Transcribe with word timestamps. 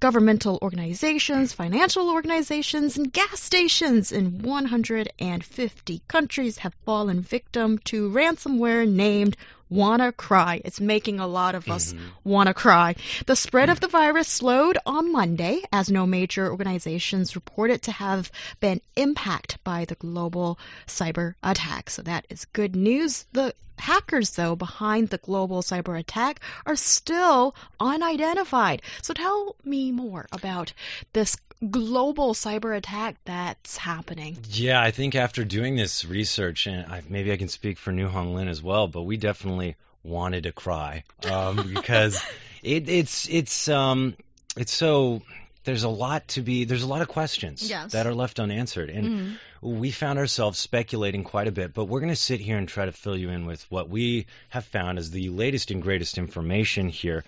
Governmental 0.00 0.58
organizations, 0.62 1.52
financial 1.52 2.10
organizations, 2.10 2.96
and 2.96 3.12
gas 3.12 3.40
stations 3.40 4.12
in 4.12 4.42
150 4.42 6.02
countries 6.08 6.58
have 6.58 6.74
fallen 6.84 7.20
victim 7.20 7.78
to 7.78 8.10
ransomware 8.10 8.88
named 8.88 9.36
WannaCry. 9.72 10.60
It's 10.64 10.80
making 10.80 11.20
a 11.20 11.26
lot 11.26 11.54
of 11.54 11.68
us 11.68 11.92
mm-hmm. 11.92 12.04
wanna 12.24 12.54
cry. 12.54 12.96
The 13.26 13.36
spread 13.36 13.70
of 13.70 13.80
the 13.80 13.88
virus 13.88 14.28
slowed 14.28 14.78
on 14.86 15.12
Monday 15.12 15.62
as 15.72 15.90
no 15.90 16.06
major 16.06 16.50
organizations 16.50 17.34
reported 17.34 17.82
to 17.82 17.92
have 17.92 18.30
been 18.60 18.80
impacted 18.94 19.58
by 19.64 19.84
the 19.84 19.94
global 19.94 20.58
cyber 20.86 21.34
attack. 21.42 21.90
So 21.90 22.02
that 22.02 22.26
is 22.28 22.44
good 22.46 22.76
news. 22.76 23.26
The 23.32 23.54
hackers, 23.78 24.30
though, 24.30 24.56
behind 24.56 25.08
the 25.08 25.18
global 25.18 25.62
cyber 25.62 25.98
attack 25.98 26.40
are 26.66 26.76
still 26.76 27.54
unidentified. 27.80 28.82
So 29.02 29.14
tell 29.14 29.56
me 29.64 29.92
more 29.92 30.26
about 30.32 30.72
this 31.12 31.36
global 31.70 32.34
cyber 32.34 32.76
attack 32.76 33.16
that's 33.24 33.76
happening. 33.76 34.36
Yeah, 34.50 34.80
I 34.80 34.90
think 34.90 35.14
after 35.14 35.44
doing 35.44 35.76
this 35.76 36.04
research, 36.04 36.66
and 36.66 36.90
I, 36.90 37.02
maybe 37.08 37.32
I 37.32 37.36
can 37.36 37.48
speak 37.48 37.78
for 37.78 37.92
New 37.92 38.08
Hong 38.08 38.34
Lin 38.34 38.48
as 38.48 38.62
well, 38.62 38.88
but 38.88 39.02
we 39.02 39.16
definitely 39.16 39.76
wanted 40.02 40.44
to 40.44 40.52
cry 40.52 41.04
um, 41.30 41.72
because 41.74 42.22
it, 42.62 42.88
it's 42.88 43.28
it's 43.28 43.68
um 43.68 44.14
it's 44.56 44.72
so 44.72 45.22
there's 45.64 45.82
a 45.82 45.88
lot 45.88 46.26
to 46.28 46.40
be 46.40 46.64
there's 46.64 46.82
a 46.82 46.86
lot 46.86 47.02
of 47.02 47.08
questions 47.08 47.68
yes. 47.68 47.92
that 47.92 48.06
are 48.06 48.14
left 48.14 48.38
unanswered 48.38 48.90
and 48.90 49.06
mm-hmm. 49.06 49.80
we 49.80 49.90
found 49.90 50.18
ourselves 50.18 50.58
speculating 50.58 51.24
quite 51.24 51.48
a 51.48 51.52
bit 51.52 51.74
but 51.74 51.86
we're 51.86 52.00
going 52.00 52.12
to 52.12 52.16
sit 52.16 52.40
here 52.40 52.56
and 52.56 52.68
try 52.68 52.84
to 52.84 52.92
fill 52.92 53.16
you 53.16 53.30
in 53.30 53.46
with 53.46 53.64
what 53.70 53.88
we 53.88 54.26
have 54.50 54.64
found 54.64 54.98
as 54.98 55.10
the 55.10 55.28
latest 55.30 55.70
and 55.70 55.82
greatest 55.82 56.18
information 56.18 56.88
here 56.88 57.24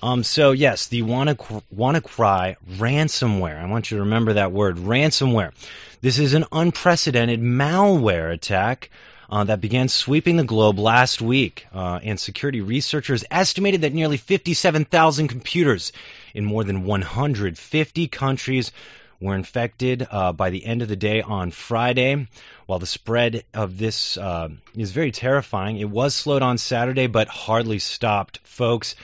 um, 0.00 0.22
so 0.22 0.52
yes, 0.52 0.86
the 0.86 1.02
WannaCry 1.02 2.56
ransomware. 2.76 3.58
I 3.60 3.66
want 3.66 3.90
you 3.90 3.96
to 3.96 4.04
remember 4.04 4.34
that 4.34 4.52
word, 4.52 4.76
ransomware. 4.76 5.52
This 6.00 6.20
is 6.20 6.34
an 6.34 6.44
unprecedented 6.52 7.40
malware 7.40 8.32
attack 8.32 8.90
uh, 9.28 9.44
that 9.44 9.60
began 9.60 9.88
sweeping 9.88 10.36
the 10.36 10.44
globe 10.44 10.78
last 10.78 11.20
week. 11.20 11.66
Uh, 11.72 12.00
and 12.02 12.18
security 12.18 12.60
researchers 12.60 13.24
estimated 13.30 13.82
that 13.82 13.92
nearly 13.92 14.16
57,000 14.16 15.28
computers 15.28 15.92
in 16.34 16.44
more 16.44 16.64
than 16.64 16.84
150 16.84 18.08
countries 18.08 18.72
were 19.20 19.34
infected 19.34 20.06
uh, 20.10 20.32
by 20.32 20.50
the 20.50 20.64
end 20.64 20.82
of 20.82 20.88
the 20.88 20.96
day 20.96 21.22
on 21.22 21.50
Friday. 21.50 22.26
While 22.66 22.78
the 22.78 22.86
spread 22.86 23.44
of 23.52 23.78
this 23.78 24.16
uh, 24.16 24.48
is 24.74 24.92
very 24.92 25.10
terrifying, 25.10 25.78
it 25.78 25.90
was 25.90 26.14
slowed 26.14 26.42
on 26.42 26.58
Saturday, 26.58 27.06
but 27.06 27.28
hardly 27.28 27.78
stopped. 27.78 28.40
Folks, 28.44 28.94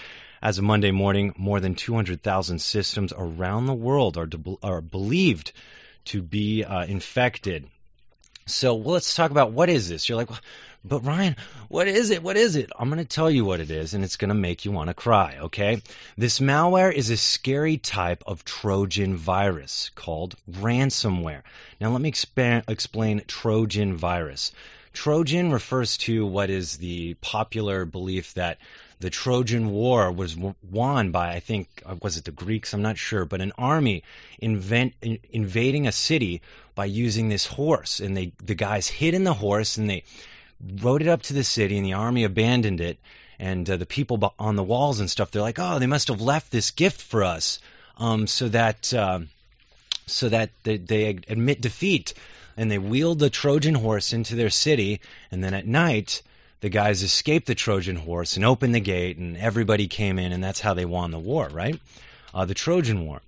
as 0.41 0.59
of 0.59 0.65
Monday 0.65 0.91
morning, 0.91 1.35
more 1.37 1.59
than 1.61 1.75
200,000 1.75 2.61
systems 2.61 3.13
around 3.17 3.67
the 3.67 3.75
world 3.75 4.17
are, 4.17 4.27
de- 4.27 4.57
are 4.63 4.81
believed 4.81 5.53
to 6.07 6.23
be 6.23 6.65
uh, 6.65 6.85
infected. 6.85 7.67
So 8.47 8.75
well, 8.75 8.95
let's 8.95 9.15
talk 9.15 9.31
about 9.31 9.53
what 9.53 9.71
is 9.71 9.89
this. 9.89 10.09
You're 10.09 10.19
like, 10.19 10.31
but 10.85 11.01
Ryan, 11.01 11.37
what 11.69 11.89
is 11.89 12.11
it? 12.11 12.23
What 12.23 12.37
is 12.37 12.57
it? 12.57 12.71
I'm 12.79 12.91
going 12.91 12.99
to 12.99 13.07
tell 13.07 13.31
you 13.31 13.45
what 13.47 13.61
it 13.61 13.71
is, 13.71 13.95
and 13.95 14.05
it's 14.05 14.19
going 14.19 14.29
to 14.29 14.35
make 14.35 14.67
you 14.67 14.73
want 14.73 14.89
to 14.89 14.95
cry, 14.95 15.39
okay? 15.45 15.83
This 16.19 16.41
malware 16.41 16.93
is 16.93 17.09
a 17.09 17.17
scary 17.17 17.79
type 17.79 18.23
of 18.27 18.45
Trojan 18.45 19.17
virus 19.17 19.91
called 19.95 20.35
ransomware. 20.51 21.43
Now, 21.81 21.91
let 21.91 22.03
me 22.03 22.13
expa- 22.13 22.69
explain 22.69 23.23
Trojan 23.27 23.97
virus. 23.97 24.53
Trojan 24.93 25.51
refers 25.51 25.97
to 25.99 26.27
what 26.27 26.51
is 26.51 26.77
the 26.77 27.15
popular 27.15 27.87
belief 27.87 28.35
that 28.35 28.59
the 29.05 29.11
Trojan 29.11 29.71
War 29.71 30.11
was 30.11 30.35
won 30.35 31.11
by, 31.11 31.35
I 31.35 31.41
think, 31.41 31.83
uh, 31.85 31.95
was 32.01 32.17
it 32.17 32.25
the 32.25 32.31
Greeks? 32.31 32.73
I'm 32.73 32.81
not 32.81 32.97
sure, 32.97 33.27
but 33.27 33.43
an 33.43 33.53
army 33.59 34.03
invent, 34.39 34.95
invading 35.31 35.87
a 35.87 35.93
city 35.93 36.41
by 36.75 36.87
using 36.87 37.29
this 37.29 37.45
horse, 37.45 38.01
and 38.01 38.17
they 38.17 38.33
the 38.43 38.55
guys 38.55 38.89
hid 38.89 39.13
in 39.13 39.25
the 39.25 39.35
horse 39.35 39.77
and 39.77 39.91
they 39.91 40.05
rode 40.81 41.03
it 41.03 41.09
up 41.09 41.21
to 41.25 41.35
the 41.35 41.45
city, 41.45 41.77
and 41.77 41.85
the 41.85 41.93
army 41.93 42.25
abandoned 42.25 42.81
it. 42.81 42.97
And 43.39 43.69
uh, 43.69 43.77
the 43.77 43.85
people 43.85 44.33
on 44.39 44.57
the 44.57 44.63
walls 44.63 45.01
and 45.01 45.11
stuff, 45.11 45.31
they're 45.31 45.43
like, 45.43 45.59
oh, 45.59 45.79
they 45.79 45.87
must 45.87 46.09
have 46.09 46.23
left 46.23 46.51
this 46.51 46.71
gift 46.71 47.03
for 47.03 47.25
us, 47.25 47.59
um, 47.99 48.27
so 48.27 48.49
that 48.49 48.95
uh, 48.95 49.21
so 50.07 50.31
that 50.31 50.49
they, 50.63 50.79
they 50.79 51.09
admit 51.09 51.61
defeat, 51.61 52.15
and 52.57 52.71
they 52.71 52.79
wheeled 52.79 53.19
the 53.19 53.29
Trojan 53.29 53.75
horse 53.75 54.15
into 54.15 54.35
their 54.35 54.49
city, 54.49 55.03
and 55.31 55.45
then 55.45 55.53
at 55.53 55.67
night 55.67 56.23
the 56.65 56.71
guys 56.71 57.03
escaped 57.03 57.47
the 57.47 57.55
Trojan 57.55 57.95
horse 57.95 58.37
and 58.37 58.45
opened 58.47 58.75
the 58.75 58.81
gate, 58.81 59.19
and 59.19 59.37
everybody 59.37 59.87
came 59.87 60.19
in, 60.19 60.33
and 60.33 60.43
that's 60.43 60.61
how 60.61 60.73
they 60.73 60.87
won 60.87 61.11
the 61.11 61.19
war, 61.19 61.47
right? 61.53 61.79
Uh, 62.33 62.47
the 62.47 62.55
Trojan 62.55 63.05
War. 63.05 63.21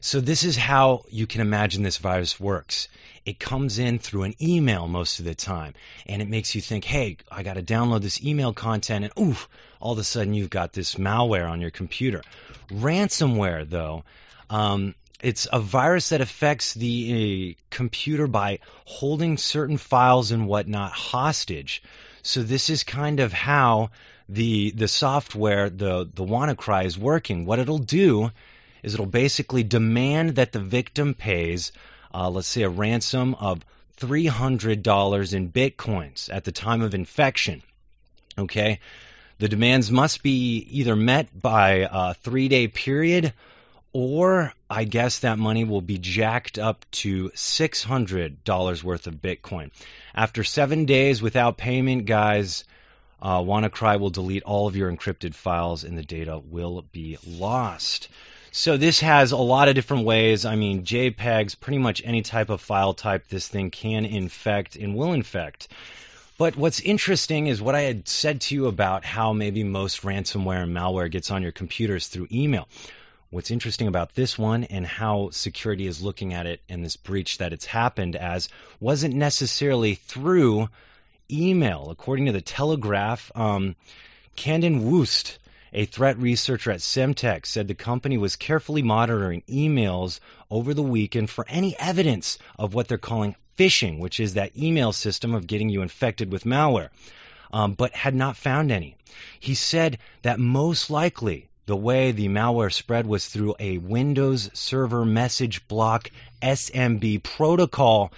So 0.00 0.20
this 0.20 0.44
is 0.44 0.56
how 0.56 1.04
you 1.10 1.26
can 1.26 1.40
imagine 1.40 1.82
this 1.82 1.96
virus 1.96 2.38
works. 2.38 2.86
It 3.26 3.40
comes 3.40 3.80
in 3.80 3.98
through 3.98 4.22
an 4.22 4.34
email 4.40 4.86
most 4.86 5.18
of 5.18 5.24
the 5.24 5.34
time, 5.34 5.74
and 6.06 6.22
it 6.22 6.28
makes 6.28 6.54
you 6.54 6.60
think, 6.60 6.84
"Hey, 6.84 7.16
I 7.28 7.42
got 7.42 7.54
to 7.54 7.64
download 7.64 8.02
this 8.02 8.22
email 8.22 8.52
content," 8.52 9.06
and 9.06 9.28
oof, 9.28 9.48
all 9.80 9.94
of 9.94 9.98
a 9.98 10.04
sudden 10.04 10.32
you've 10.32 10.48
got 10.48 10.72
this 10.72 10.94
malware 10.94 11.50
on 11.50 11.60
your 11.60 11.72
computer. 11.72 12.22
Ransomware, 12.68 13.68
though, 13.68 14.04
um, 14.50 14.94
it's 15.20 15.48
a 15.52 15.58
virus 15.58 16.10
that 16.10 16.20
affects 16.20 16.74
the 16.74 17.56
uh, 17.58 17.60
computer 17.70 18.28
by 18.28 18.60
holding 18.84 19.36
certain 19.36 19.78
files 19.78 20.30
and 20.30 20.46
whatnot 20.46 20.92
hostage. 20.92 21.82
So 22.26 22.42
this 22.42 22.70
is 22.70 22.84
kind 22.84 23.20
of 23.20 23.34
how 23.34 23.90
the 24.30 24.70
the 24.70 24.88
software, 24.88 25.68
the 25.68 26.08
the 26.12 26.24
WannaCry 26.24 26.86
is 26.86 26.98
working. 26.98 27.44
What 27.44 27.58
it'll 27.58 27.78
do 27.78 28.30
is 28.82 28.94
it'll 28.94 29.04
basically 29.04 29.62
demand 29.62 30.36
that 30.36 30.52
the 30.52 30.58
victim 30.58 31.12
pays, 31.12 31.70
uh, 32.14 32.30
let's 32.30 32.48
say, 32.48 32.62
a 32.62 32.68
ransom 32.70 33.34
of 33.34 33.62
three 33.96 34.24
hundred 34.26 34.82
dollars 34.82 35.34
in 35.34 35.52
bitcoins 35.52 36.32
at 36.32 36.44
the 36.44 36.52
time 36.52 36.80
of 36.80 36.94
infection. 36.94 37.62
Okay, 38.38 38.80
the 39.38 39.48
demands 39.48 39.90
must 39.90 40.22
be 40.22 40.66
either 40.70 40.96
met 40.96 41.28
by 41.38 41.86
a 41.90 42.14
three 42.14 42.48
day 42.48 42.68
period 42.68 43.34
or 43.94 44.52
I 44.68 44.84
guess 44.84 45.20
that 45.20 45.38
money 45.38 45.62
will 45.64 45.80
be 45.80 45.98
jacked 45.98 46.58
up 46.58 46.84
to 46.90 47.30
$600 47.30 48.82
worth 48.82 49.06
of 49.06 49.14
Bitcoin. 49.14 49.70
After 50.14 50.42
seven 50.42 50.84
days 50.84 51.22
without 51.22 51.56
payment, 51.56 52.04
guys, 52.04 52.64
uh, 53.22 53.38
WannaCry 53.38 54.00
will 54.00 54.10
delete 54.10 54.42
all 54.42 54.66
of 54.66 54.74
your 54.74 54.92
encrypted 54.92 55.34
files 55.34 55.84
and 55.84 55.96
the 55.96 56.02
data 56.02 56.38
will 56.38 56.82
be 56.90 57.18
lost. 57.24 58.08
So 58.50 58.76
this 58.76 58.98
has 58.98 59.30
a 59.30 59.36
lot 59.36 59.68
of 59.68 59.76
different 59.76 60.04
ways. 60.04 60.44
I 60.44 60.56
mean, 60.56 60.84
JPEGs, 60.84 61.58
pretty 61.60 61.78
much 61.78 62.02
any 62.04 62.22
type 62.22 62.50
of 62.50 62.60
file 62.60 62.94
type 62.94 63.28
this 63.28 63.46
thing 63.46 63.70
can 63.70 64.04
infect 64.04 64.74
and 64.74 64.96
will 64.96 65.12
infect. 65.12 65.68
But 66.36 66.56
what's 66.56 66.80
interesting 66.80 67.46
is 67.46 67.62
what 67.62 67.76
I 67.76 67.82
had 67.82 68.08
said 68.08 68.40
to 68.42 68.56
you 68.56 68.66
about 68.66 69.04
how 69.04 69.32
maybe 69.32 69.62
most 69.62 70.02
ransomware 70.02 70.64
and 70.64 70.76
malware 70.76 71.08
gets 71.08 71.30
on 71.30 71.42
your 71.42 71.52
computers 71.52 72.08
through 72.08 72.26
email. 72.32 72.68
What's 73.34 73.50
interesting 73.50 73.88
about 73.88 74.14
this 74.14 74.38
one 74.38 74.62
and 74.62 74.86
how 74.86 75.30
security 75.30 75.88
is 75.88 76.00
looking 76.00 76.32
at 76.34 76.46
it 76.46 76.60
and 76.68 76.84
this 76.84 76.94
breach 76.94 77.38
that 77.38 77.52
it's 77.52 77.66
happened 77.66 78.14
as 78.14 78.48
wasn't 78.78 79.16
necessarily 79.16 79.96
through 79.96 80.68
email. 81.28 81.90
According 81.90 82.26
to 82.26 82.32
the 82.32 82.40
Telegraph, 82.40 83.32
um, 83.34 83.74
Candace 84.36 84.80
Woost, 84.80 85.40
a 85.72 85.84
threat 85.84 86.16
researcher 86.18 86.70
at 86.70 86.78
Symantec, 86.78 87.44
said 87.44 87.66
the 87.66 87.74
company 87.74 88.18
was 88.18 88.36
carefully 88.36 88.82
monitoring 88.82 89.42
emails 89.48 90.20
over 90.48 90.72
the 90.72 90.84
weekend 90.84 91.28
for 91.28 91.44
any 91.48 91.76
evidence 91.76 92.38
of 92.56 92.72
what 92.72 92.86
they're 92.86 92.98
calling 92.98 93.34
phishing, 93.58 93.98
which 93.98 94.20
is 94.20 94.34
that 94.34 94.56
email 94.56 94.92
system 94.92 95.34
of 95.34 95.48
getting 95.48 95.70
you 95.70 95.82
infected 95.82 96.30
with 96.30 96.44
malware, 96.44 96.90
um, 97.52 97.72
but 97.72 97.96
had 97.96 98.14
not 98.14 98.36
found 98.36 98.70
any. 98.70 98.94
He 99.40 99.56
said 99.56 99.98
that 100.22 100.38
most 100.38 100.88
likely 100.88 101.48
the 101.66 101.76
way 101.76 102.12
the 102.12 102.28
malware 102.28 102.72
spread 102.72 103.06
was 103.06 103.26
through 103.26 103.54
a 103.58 103.78
Windows 103.78 104.50
Server 104.52 105.04
Message 105.04 105.66
Block 105.66 106.10
SMB 106.42 107.22
protocol, 107.22 108.12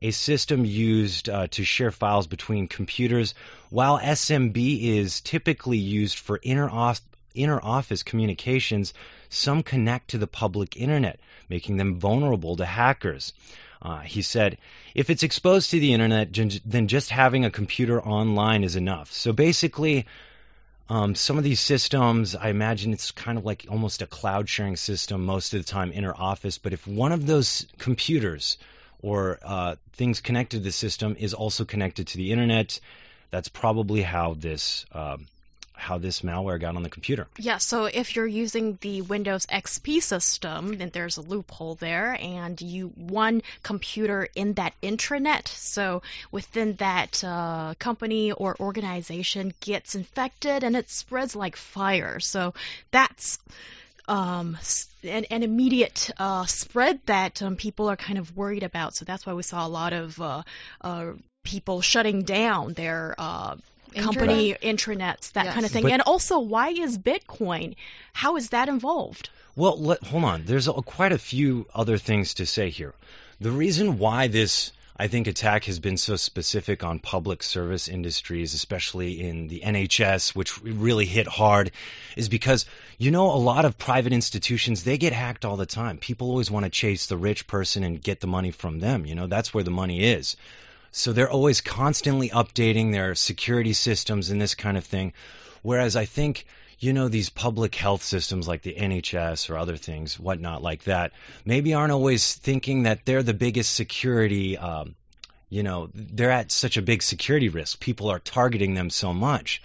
a 0.00 0.12
system 0.12 0.64
used 0.64 1.28
uh, 1.28 1.48
to 1.48 1.64
share 1.64 1.90
files 1.90 2.26
between 2.26 2.68
computers. 2.68 3.34
While 3.70 3.98
SMB 3.98 4.82
is 4.82 5.20
typically 5.20 5.78
used 5.78 6.18
for 6.18 6.36
inter 6.36 6.68
office 7.62 8.02
communications, 8.02 8.94
some 9.28 9.62
connect 9.62 10.10
to 10.10 10.18
the 10.18 10.26
public 10.26 10.76
internet, 10.76 11.18
making 11.48 11.78
them 11.78 11.98
vulnerable 11.98 12.56
to 12.56 12.64
hackers. 12.64 13.32
Uh, 13.80 13.98
he 13.98 14.22
said, 14.22 14.58
if 14.94 15.10
it's 15.10 15.24
exposed 15.24 15.70
to 15.70 15.80
the 15.80 15.92
internet, 15.92 16.32
then 16.64 16.86
just 16.86 17.10
having 17.10 17.44
a 17.44 17.50
computer 17.50 18.00
online 18.00 18.62
is 18.62 18.76
enough. 18.76 19.12
So 19.12 19.32
basically, 19.32 20.06
um, 20.88 21.14
some 21.14 21.38
of 21.38 21.44
these 21.44 21.60
systems, 21.60 22.34
I 22.34 22.48
imagine 22.48 22.92
it's 22.92 23.10
kind 23.10 23.38
of 23.38 23.44
like 23.44 23.66
almost 23.70 24.02
a 24.02 24.06
cloud 24.06 24.48
sharing 24.48 24.76
system 24.76 25.24
most 25.24 25.54
of 25.54 25.64
the 25.64 25.70
time 25.70 25.92
in 25.92 26.04
our 26.04 26.14
office. 26.16 26.58
But 26.58 26.72
if 26.72 26.86
one 26.86 27.12
of 27.12 27.26
those 27.26 27.66
computers 27.78 28.58
or 29.00 29.38
uh, 29.42 29.76
things 29.94 30.20
connected 30.20 30.58
to 30.58 30.64
the 30.64 30.72
system 30.72 31.16
is 31.18 31.34
also 31.34 31.64
connected 31.64 32.08
to 32.08 32.16
the 32.16 32.32
internet, 32.32 32.78
that's 33.30 33.48
probably 33.48 34.02
how 34.02 34.34
this 34.34 34.84
um, 34.92 35.26
how 35.82 35.98
this 35.98 36.22
malware 36.22 36.60
got 36.60 36.76
on 36.76 36.82
the 36.82 36.88
computer. 36.88 37.26
Yeah, 37.38 37.58
so 37.58 37.86
if 37.86 38.14
you're 38.14 38.26
using 38.26 38.78
the 38.80 39.02
Windows 39.02 39.46
XP 39.46 40.00
system, 40.00 40.78
then 40.78 40.90
there's 40.92 41.16
a 41.16 41.22
loophole 41.22 41.74
there, 41.74 42.16
and 42.20 42.60
you 42.60 42.88
one 42.96 43.42
computer 43.62 44.28
in 44.34 44.54
that 44.54 44.74
intranet. 44.82 45.48
So 45.48 46.02
within 46.30 46.76
that 46.76 47.22
uh, 47.24 47.74
company 47.78 48.30
or 48.32 48.56
organization 48.60 49.52
gets 49.60 49.94
infected, 49.94 50.62
and 50.62 50.76
it 50.76 50.88
spreads 50.88 51.34
like 51.34 51.56
fire. 51.56 52.20
So 52.20 52.54
that's 52.92 53.38
um, 54.06 54.56
an, 55.02 55.24
an, 55.30 55.42
immediate 55.42 56.10
uh, 56.18 56.46
spread 56.46 57.00
that 57.06 57.42
um, 57.42 57.56
people 57.56 57.88
are 57.88 57.96
kind 57.96 58.18
of 58.18 58.36
worried 58.36 58.62
about. 58.62 58.94
So 58.94 59.04
that's 59.04 59.26
why 59.26 59.32
we 59.32 59.42
saw 59.42 59.66
a 59.66 59.68
lot 59.68 59.92
of 59.92 60.20
uh, 60.20 60.42
uh, 60.80 61.12
people 61.44 61.80
shutting 61.80 62.22
down 62.22 62.72
their 62.74 63.14
uh, 63.18 63.56
company 63.92 64.54
intranets, 64.54 65.32
that 65.32 65.46
yes. 65.46 65.54
kind 65.54 65.66
of 65.66 65.72
thing. 65.72 65.82
But, 65.82 65.92
and 65.92 66.02
also, 66.02 66.38
why 66.40 66.68
is 66.68 66.98
Bitcoin? 66.98 67.76
How 68.12 68.36
is 68.36 68.50
that 68.50 68.68
involved? 68.68 69.30
Well, 69.54 69.78
let, 69.78 70.02
hold 70.04 70.24
on. 70.24 70.44
There's 70.44 70.68
a, 70.68 70.72
quite 70.72 71.12
a 71.12 71.18
few 71.18 71.66
other 71.74 71.98
things 71.98 72.34
to 72.34 72.46
say 72.46 72.70
here. 72.70 72.94
The 73.40 73.50
reason 73.50 73.98
why 73.98 74.28
this 74.28 74.72
I 75.02 75.08
think 75.08 75.26
attack 75.26 75.64
has 75.64 75.80
been 75.80 75.96
so 75.96 76.16
specific 76.16 76.84
on 76.84 76.98
public 76.98 77.42
service 77.42 77.88
industries, 77.88 78.54
especially 78.54 79.20
in 79.20 79.48
the 79.48 79.62
NHS, 79.64 80.34
which 80.34 80.62
really 80.62 81.06
hit 81.06 81.26
hard, 81.26 81.72
is 82.16 82.28
because 82.28 82.66
you 82.98 83.10
know 83.10 83.32
a 83.32 83.36
lot 83.36 83.64
of 83.64 83.78
private 83.78 84.12
institutions 84.12 84.84
they 84.84 84.98
get 84.98 85.12
hacked 85.12 85.44
all 85.44 85.56
the 85.56 85.66
time. 85.66 85.98
People 85.98 86.28
always 86.28 86.50
want 86.50 86.64
to 86.66 86.70
chase 86.70 87.06
the 87.06 87.16
rich 87.16 87.46
person 87.46 87.84
and 87.84 88.02
get 88.02 88.20
the 88.20 88.26
money 88.26 88.50
from 88.50 88.80
them. 88.80 89.06
You 89.06 89.14
know 89.14 89.26
that's 89.26 89.52
where 89.52 89.64
the 89.64 89.70
money 89.70 90.04
is. 90.04 90.36
So 90.92 91.12
they're 91.12 91.30
always 91.30 91.62
constantly 91.62 92.28
updating 92.28 92.92
their 92.92 93.14
security 93.14 93.72
systems 93.72 94.30
and 94.30 94.40
this 94.40 94.54
kind 94.54 94.76
of 94.76 94.84
thing. 94.84 95.14
Whereas 95.62 95.96
I 95.96 96.04
think, 96.04 96.44
you 96.78 96.92
know, 96.92 97.08
these 97.08 97.30
public 97.30 97.74
health 97.74 98.02
systems 98.02 98.46
like 98.46 98.60
the 98.60 98.74
NHS 98.74 99.48
or 99.48 99.56
other 99.56 99.78
things, 99.78 100.20
whatnot 100.20 100.62
like 100.62 100.84
that, 100.84 101.12
maybe 101.46 101.72
aren't 101.72 101.92
always 101.92 102.34
thinking 102.34 102.82
that 102.82 103.06
they're 103.06 103.22
the 103.22 103.32
biggest 103.32 103.74
security. 103.74 104.58
Um, 104.58 104.94
you 105.48 105.62
know, 105.62 105.88
they're 105.94 106.30
at 106.30 106.52
such 106.52 106.76
a 106.76 106.82
big 106.82 107.02
security 107.02 107.48
risk. 107.48 107.80
People 107.80 108.10
are 108.10 108.18
targeting 108.18 108.74
them 108.74 108.90
so 108.90 109.14
much. 109.14 109.62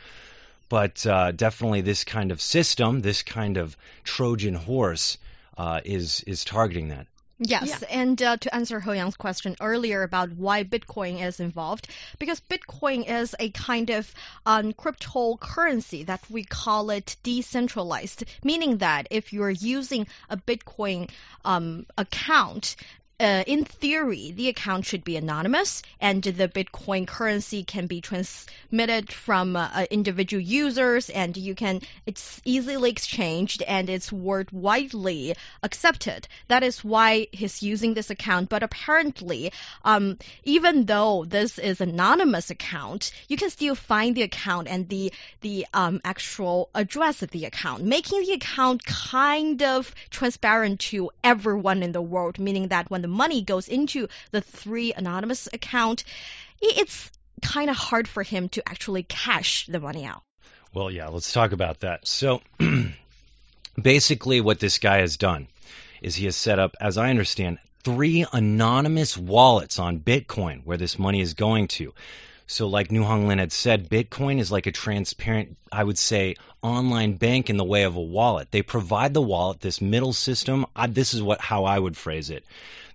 But 0.70 1.06
uh, 1.06 1.32
definitely, 1.32 1.82
this 1.82 2.04
kind 2.04 2.32
of 2.32 2.42
system, 2.42 3.02
this 3.02 3.24
kind 3.24 3.58
of 3.58 3.76
Trojan 4.04 4.54
horse, 4.54 5.18
uh, 5.58 5.82
is 5.84 6.22
is 6.28 6.44
targeting 6.46 6.90
that. 6.90 7.08
Yes, 7.40 7.82
yeah. 7.82 7.88
and 8.02 8.22
uh, 8.22 8.38
to 8.38 8.56
answer 8.56 8.80
Ho 8.80 8.92
Yang's 8.92 9.16
question 9.16 9.56
earlier 9.62 10.02
about 10.02 10.32
why 10.32 10.64
Bitcoin 10.64 11.24
is 11.24 11.40
involved, 11.40 11.88
because 12.18 12.42
Bitcoin 12.42 13.08
is 13.08 13.36
a 13.40 13.52
kind 13.52 13.92
of 13.92 14.12
um, 14.46 14.74
cryptocurrency 14.74 16.06
that 16.08 16.22
we 16.32 16.44
call 16.44 16.90
it 16.90 17.16
decentralized, 17.22 18.24
meaning 18.44 18.78
that 18.78 19.08
if 19.12 19.34
you're 19.34 19.52
using 19.52 20.08
a 20.30 20.38
Bitcoin 20.38 21.10
um, 21.46 21.86
account, 21.96 22.76
uh, 23.20 23.44
in 23.48 23.66
theory, 23.66 24.32
the 24.32 24.48
account 24.48 24.86
should 24.86 25.04
be 25.04 25.18
anonymous, 25.18 25.82
and 26.00 26.22
the 26.22 26.48
Bitcoin 26.48 27.08
currency 27.08 27.64
can 27.64 27.88
be 27.88 28.00
transmitted 28.00 29.12
from 29.12 29.56
uh, 29.56 29.70
uh, 29.74 29.86
individual 29.90 30.42
users, 30.42 31.10
and 31.10 31.36
you 31.36 31.56
can 31.56 31.82
it's 32.06 32.40
easily 32.46 32.92
exchanged, 32.92 33.64
and 33.64 33.90
it's 33.90 34.12
word 34.12 34.52
widely 34.52 35.36
accepted. 35.64 36.28
That 36.48 36.62
is 36.62 36.84
why 36.84 37.28
he's 37.32 37.64
using 37.64 37.96
this 37.96 38.12
account. 38.12 38.50
But 38.50 38.62
apparently, 38.62 39.52
um, 39.84 40.20
even 40.44 40.86
though 40.86 41.26
this 41.26 41.58
is 41.58 41.82
anonymous 41.82 42.52
account, 42.52 43.12
you 43.28 43.38
can 43.38 43.50
still 43.50 43.74
find 43.74 44.16
the 44.16 44.22
account 44.22 44.68
and 44.68 44.88
the 44.90 45.12
the 45.42 45.66
um, 45.74 46.02
actual 46.04 46.70
address 46.76 47.24
of 47.24 47.32
the 47.32 47.46
account, 47.46 47.84
making 47.84 48.22
the 48.22 48.34
account 48.34 48.86
kind 48.86 49.64
of 49.64 49.94
transparent 50.12 50.82
to 50.82 51.10
everyone 51.24 51.82
in 51.82 51.94
the 51.94 52.02
world. 52.02 52.38
Meaning 52.38 52.68
that 52.68 52.92
when 52.92 53.02
the 53.02 53.07
money 53.08 53.42
goes 53.42 53.68
into 53.68 54.08
the 54.32 54.42
three 54.42 54.94
anonymous 54.94 55.48
account, 55.52 56.04
it's 56.62 57.12
kind 57.42 57.70
of 57.70 57.76
hard 57.76 58.08
for 58.08 58.24
him 58.24 58.50
to 58.50 58.68
actually 58.68 59.04
cash 59.04 59.66
the 59.68 59.80
money 59.80 60.06
out. 60.06 60.24
Well, 60.74 60.92
yeah, 60.92 61.08
let's 61.08 61.32
talk 61.32 61.52
about 61.52 61.82
that. 61.82 62.08
So, 62.08 62.42
basically, 63.82 64.42
what 64.42 64.60
this 64.60 64.78
guy 64.80 65.00
has 65.00 65.18
done 65.18 65.48
is 66.02 66.16
he 66.16 66.26
has 66.26 66.36
set 66.36 66.60
up, 66.60 66.76
as 66.80 66.98
I 66.98 67.10
understand, 67.10 67.60
three 67.84 68.26
anonymous 68.32 69.18
wallets 69.18 69.80
on 69.80 70.00
Bitcoin 70.00 70.66
where 70.66 70.78
this 70.78 71.00
money 71.00 71.22
is 71.22 71.34
going 71.34 71.68
to. 71.70 71.94
So, 72.50 72.68
like 72.68 72.92
New 72.92 73.04
Hong 73.04 73.28
Lin 73.28 73.40
had 73.40 73.52
said, 73.52 73.90
Bitcoin 73.90 74.40
is 74.40 74.52
like 74.52 74.68
a 74.68 74.72
transparent, 74.72 75.58
I 75.70 75.84
would 75.84 75.98
say, 75.98 76.36
online 76.62 77.18
bank 77.18 77.50
in 77.50 77.58
the 77.58 77.66
way 77.66 77.84
of 77.84 77.98
a 77.98 78.02
wallet. 78.02 78.52
They 78.52 78.62
provide 78.62 79.14
the 79.14 79.22
wallet, 79.22 79.60
this 79.60 79.82
middle 79.82 80.14
system. 80.14 80.66
I, 80.74 80.88
this 80.88 81.14
is 81.14 81.22
what 81.22 81.42
how 81.42 81.66
I 81.66 81.78
would 81.78 81.98
phrase 81.98 82.30
it. 82.30 82.46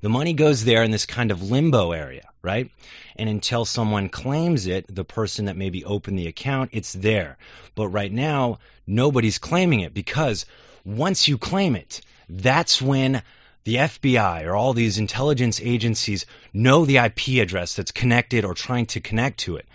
The 0.01 0.09
money 0.09 0.33
goes 0.33 0.65
there 0.65 0.83
in 0.83 0.91
this 0.91 1.05
kind 1.05 1.31
of 1.31 1.51
limbo 1.51 1.93
area, 1.93 2.29
right? 2.41 2.71
And 3.15 3.29
until 3.29 3.67
someone 3.67 4.09
claims 4.09 4.67
it, 4.67 4.87
the 4.89 5.05
person 5.05 5.45
that 5.45 5.57
maybe 5.57 5.85
opened 5.85 6.19
the 6.19 6.29
account, 6.29 6.71
it's 6.73 6.95
there. 6.95 7.37
But 7.75 7.89
right 7.89 8.11
now, 8.11 8.59
nobody's 8.87 9.39
claiming 9.39 9.81
it 9.81 9.93
because 9.93 10.47
once 10.83 11.29
you 11.29 11.37
claim 11.37 11.77
it, 11.77 12.01
that's 12.29 12.81
when 12.81 13.23
the 13.65 13.77
FBI 13.77 14.45
or 14.45 14.55
all 14.55 14.73
these 14.73 14.99
intelligence 14.99 15.61
agencies 15.63 16.27
know 16.53 16.85
the 16.85 16.99
IP 16.99 17.41
address 17.41 17.75
that's 17.75 17.93
connected 17.93 18.45
or 18.45 18.55
trying 18.55 18.87
to 18.87 19.01
connect 19.01 19.41
to 19.41 19.57
it. 19.57 19.67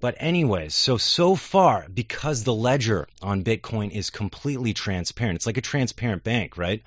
But 0.00 0.16
anyways, 0.18 0.74
so 0.74 0.98
so 0.98 1.34
far 1.34 1.86
because 1.92 2.44
the 2.44 2.54
ledger 2.54 3.08
on 3.22 3.42
Bitcoin 3.42 3.90
is 3.90 4.10
completely 4.10 4.74
transparent. 4.74 5.36
It's 5.36 5.46
like 5.46 5.56
a 5.56 5.62
transparent 5.62 6.22
bank, 6.22 6.58
right? 6.58 6.82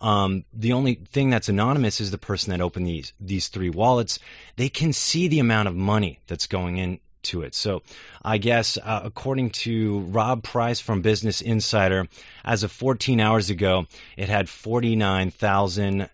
Um, 0.00 0.44
the 0.52 0.74
only 0.74 0.94
thing 0.94 1.30
that's 1.30 1.48
anonymous 1.48 2.00
is 2.00 2.10
the 2.10 2.18
person 2.18 2.50
that 2.50 2.60
opened 2.60 2.86
these 2.86 3.12
these 3.18 3.48
three 3.48 3.70
wallets. 3.70 4.18
They 4.56 4.68
can 4.68 4.92
see 4.92 5.28
the 5.28 5.40
amount 5.40 5.68
of 5.68 5.74
money 5.74 6.20
that's 6.26 6.46
going 6.46 7.00
into 7.26 7.46
it. 7.46 7.54
So 7.54 7.82
I 8.24 8.38
guess 8.38 8.78
uh, 8.78 9.00
according 9.04 9.50
to 9.50 10.00
Rob 10.00 10.42
Price 10.42 10.80
from 10.80 11.02
Business 11.02 11.40
Insider, 11.40 12.08
as 12.44 12.62
of 12.62 12.72
14 12.72 13.20
hours 13.20 13.50
ago, 13.50 13.86
it 14.16 14.28
had 14.28 14.48
49,000 14.48 16.08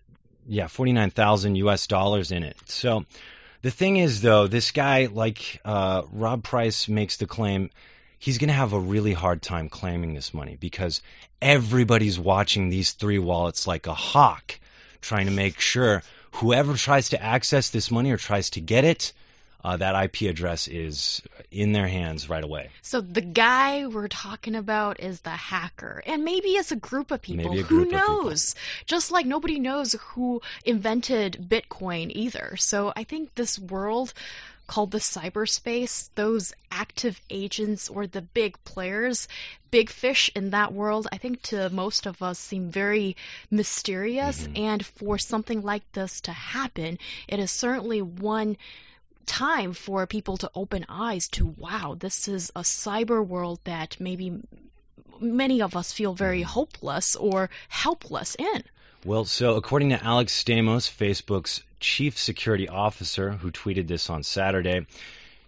yeah 0.45 0.67
49,000 0.67 1.55
US 1.55 1.87
dollars 1.87 2.31
in 2.31 2.43
it. 2.43 2.57
So 2.65 3.05
the 3.61 3.71
thing 3.71 3.97
is 3.97 4.21
though, 4.21 4.47
this 4.47 4.71
guy 4.71 5.07
like 5.11 5.61
uh, 5.63 6.03
Rob 6.11 6.43
Price 6.43 6.87
makes 6.89 7.17
the 7.17 7.27
claim 7.27 7.69
he's 8.19 8.37
going 8.37 8.49
to 8.49 8.53
have 8.53 8.73
a 8.73 8.79
really 8.79 9.13
hard 9.13 9.41
time 9.41 9.69
claiming 9.69 10.13
this 10.13 10.33
money 10.33 10.57
because 10.59 11.01
everybody's 11.41 12.19
watching 12.19 12.69
these 12.69 12.91
three 12.91 13.19
wallets 13.19 13.67
like 13.67 13.87
a 13.87 13.93
hawk, 13.93 14.59
trying 15.01 15.25
to 15.25 15.31
make 15.31 15.59
sure 15.59 16.03
whoever 16.33 16.75
tries 16.75 17.09
to 17.09 17.21
access 17.21 17.69
this 17.69 17.91
money 17.91 18.11
or 18.11 18.17
tries 18.17 18.51
to 18.51 18.61
get 18.61 18.85
it, 18.85 19.13
uh, 19.63 19.77
that 19.77 20.03
IP 20.03 20.29
address 20.29 20.67
is 20.67 21.21
in 21.51 21.71
their 21.71 21.87
hands 21.87 22.29
right 22.29 22.43
away. 22.43 22.69
So 22.81 23.01
the 23.01 23.21
guy 23.21 23.87
we're 23.87 24.07
talking 24.07 24.55
about 24.55 24.99
is 24.99 25.21
the 25.21 25.29
hacker, 25.29 26.03
and 26.05 26.23
maybe 26.23 26.49
it's 26.49 26.71
a 26.71 26.75
group 26.75 27.11
of 27.11 27.21
people. 27.21 27.53
Group 27.53 27.67
who 27.67 27.85
knows? 27.85 28.55
Just 28.85 29.11
like 29.11 29.25
nobody 29.25 29.59
knows 29.59 29.93
who 29.93 30.41
invented 30.65 31.45
Bitcoin 31.47 32.11
either. 32.13 32.55
So 32.57 32.91
I 32.95 33.03
think 33.03 33.33
this 33.35 33.57
world 33.57 34.13
called 34.67 34.91
the 34.91 34.97
cyberspace, 34.97 36.09
those 36.15 36.53
active 36.71 37.19
agents 37.29 37.89
or 37.89 38.07
the 38.07 38.21
big 38.21 38.57
players, 38.63 39.27
big 39.71 39.89
fish 39.89 40.31
in 40.35 40.51
that 40.51 40.73
world, 40.73 41.07
I 41.11 41.17
think 41.17 41.41
to 41.43 41.69
most 41.69 42.05
of 42.05 42.21
us 42.21 42.39
seem 42.39 42.71
very 42.71 43.17
mysterious. 43.51 44.41
Mm-hmm. 44.41 44.63
And 44.63 44.85
for 44.85 45.17
something 45.17 45.61
like 45.61 45.83
this 45.91 46.21
to 46.21 46.31
happen, 46.31 46.97
it 47.27 47.39
is 47.39 47.51
certainly 47.51 48.01
one 48.01 48.57
time 49.25 49.73
for 49.73 50.07
people 50.07 50.37
to 50.37 50.51
open 50.55 50.85
eyes 50.89 51.27
to 51.29 51.45
wow, 51.45 51.95
this 51.99 52.27
is 52.27 52.51
a 52.55 52.61
cyber 52.61 53.25
world 53.25 53.59
that 53.63 53.97
maybe 53.99 54.39
many 55.19 55.61
of 55.61 55.75
us 55.75 55.91
feel 55.91 56.13
very 56.13 56.41
mm-hmm. 56.41 56.49
hopeless 56.49 57.15
or 57.15 57.49
helpless 57.69 58.35
in. 58.35 58.63
Well, 59.05 59.25
so 59.25 59.55
according 59.55 59.89
to 59.89 60.03
Alex 60.03 60.31
Stamos, 60.41 60.89
Facebook's 60.89 61.61
chief 61.79 62.17
security 62.17 62.69
officer, 62.69 63.31
who 63.31 63.51
tweeted 63.51 63.87
this 63.87 64.09
on 64.09 64.23
Saturday, 64.23 64.85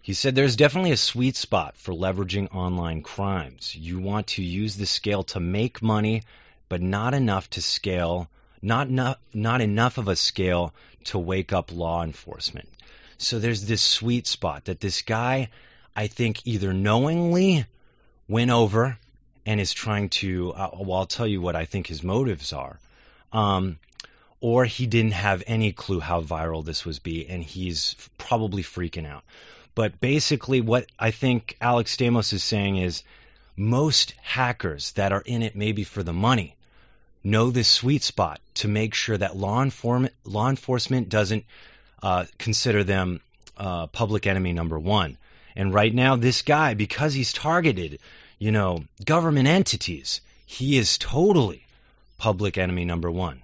he 0.01 0.13
said 0.13 0.36
there's 0.36 0.58
definitely 0.58 0.91
a 0.91 0.98
sweet 0.98 1.36
spot 1.36 1.77
for 1.77 1.94
leveraging 1.94 2.53
online 2.53 3.01
crimes. 3.01 3.74
You 3.74 4.00
want 4.00 4.27
to 4.27 4.44
use 4.44 4.75
the 4.75 4.86
scale 4.86 5.24
to 5.24 5.39
make 5.39 5.82
money, 5.82 6.24
but 6.70 6.82
not 6.82 7.13
enough 7.13 7.50
to 7.51 7.62
scale, 7.62 8.29
not 8.62 8.89
not 8.89 9.20
not 9.34 9.62
enough 9.62 9.98
of 9.98 10.08
a 10.08 10.15
scale 10.15 10.74
to 11.05 11.17
wake 11.17 11.53
up 11.53 11.72
law 11.72 12.03
enforcement. 12.03 12.70
So 13.17 13.39
there's 13.39 13.65
this 13.65 13.81
sweet 13.81 14.27
spot 14.27 14.65
that 14.65 14.79
this 14.79 15.01
guy, 15.01 15.50
I 15.95 16.07
think, 16.07 16.45
either 16.45 16.74
knowingly 16.74 17.65
went 18.27 18.51
over 18.51 18.98
and 19.45 19.60
is 19.60 19.74
trying 19.74 20.10
to. 20.10 20.53
Uh, 20.53 20.69
well, 20.79 21.00
I'll 21.00 21.05
tell 21.05 21.27
you 21.27 21.41
what 21.41 21.55
I 21.55 21.65
think 21.65 21.88
his 21.88 22.03
motives 22.03 22.53
are. 22.53 22.79
Um, 23.31 23.79
or 24.41 24.65
he 24.65 24.86
didn't 24.86 25.13
have 25.13 25.43
any 25.48 25.72
clue 25.72 26.00
how 26.00 26.22
viral 26.22 26.63
this 26.63 26.86
was 26.86 27.00
be, 27.00 27.27
and 27.27 27.43
he's 27.43 27.95
probably 28.17 28.63
freaking 28.63 29.07
out. 29.07 29.24
But 29.74 30.00
basically, 30.00 30.62
what 30.62 30.86
I 31.00 31.12
think 31.12 31.57
Alex 31.60 31.95
Stamos 31.95 32.31
is 32.31 32.43
saying 32.43 32.77
is 32.77 33.03
most 33.57 34.13
hackers 34.22 34.91
that 34.93 35.12
are 35.12 35.24
in 35.25 35.41
it 35.41 35.55
maybe 35.55 35.84
for 35.84 36.03
the 36.03 36.13
money 36.13 36.55
know 37.24 37.50
this 37.50 37.67
sweet 37.67 38.03
spot 38.03 38.39
to 38.53 38.67
make 38.67 38.93
sure 38.93 39.17
that 39.17 39.36
law, 39.36 39.62
inform- 39.62 40.10
law 40.24 40.50
enforcement 40.50 41.10
doesn't 41.10 41.45
uh, 42.02 42.25
consider 42.38 42.84
them 42.84 43.22
uh, 43.58 43.88
public 43.88 44.28
enemy 44.28 44.54
number 44.54 44.78
one. 44.78 45.18
And 45.56 45.74
right 45.74 45.94
now, 45.94 46.16
this 46.16 46.42
guy, 46.42 46.74
because 46.74 47.14
he's 47.14 47.32
targeted, 47.32 48.00
you 48.40 48.52
know, 48.52 48.84
government 49.04 49.48
entities, 49.48 50.22
he 50.46 50.78
is 50.78 50.98
totally 50.98 51.66
public 52.18 52.58
enemy 52.58 52.86
number 52.86 53.10
one. 53.10 53.42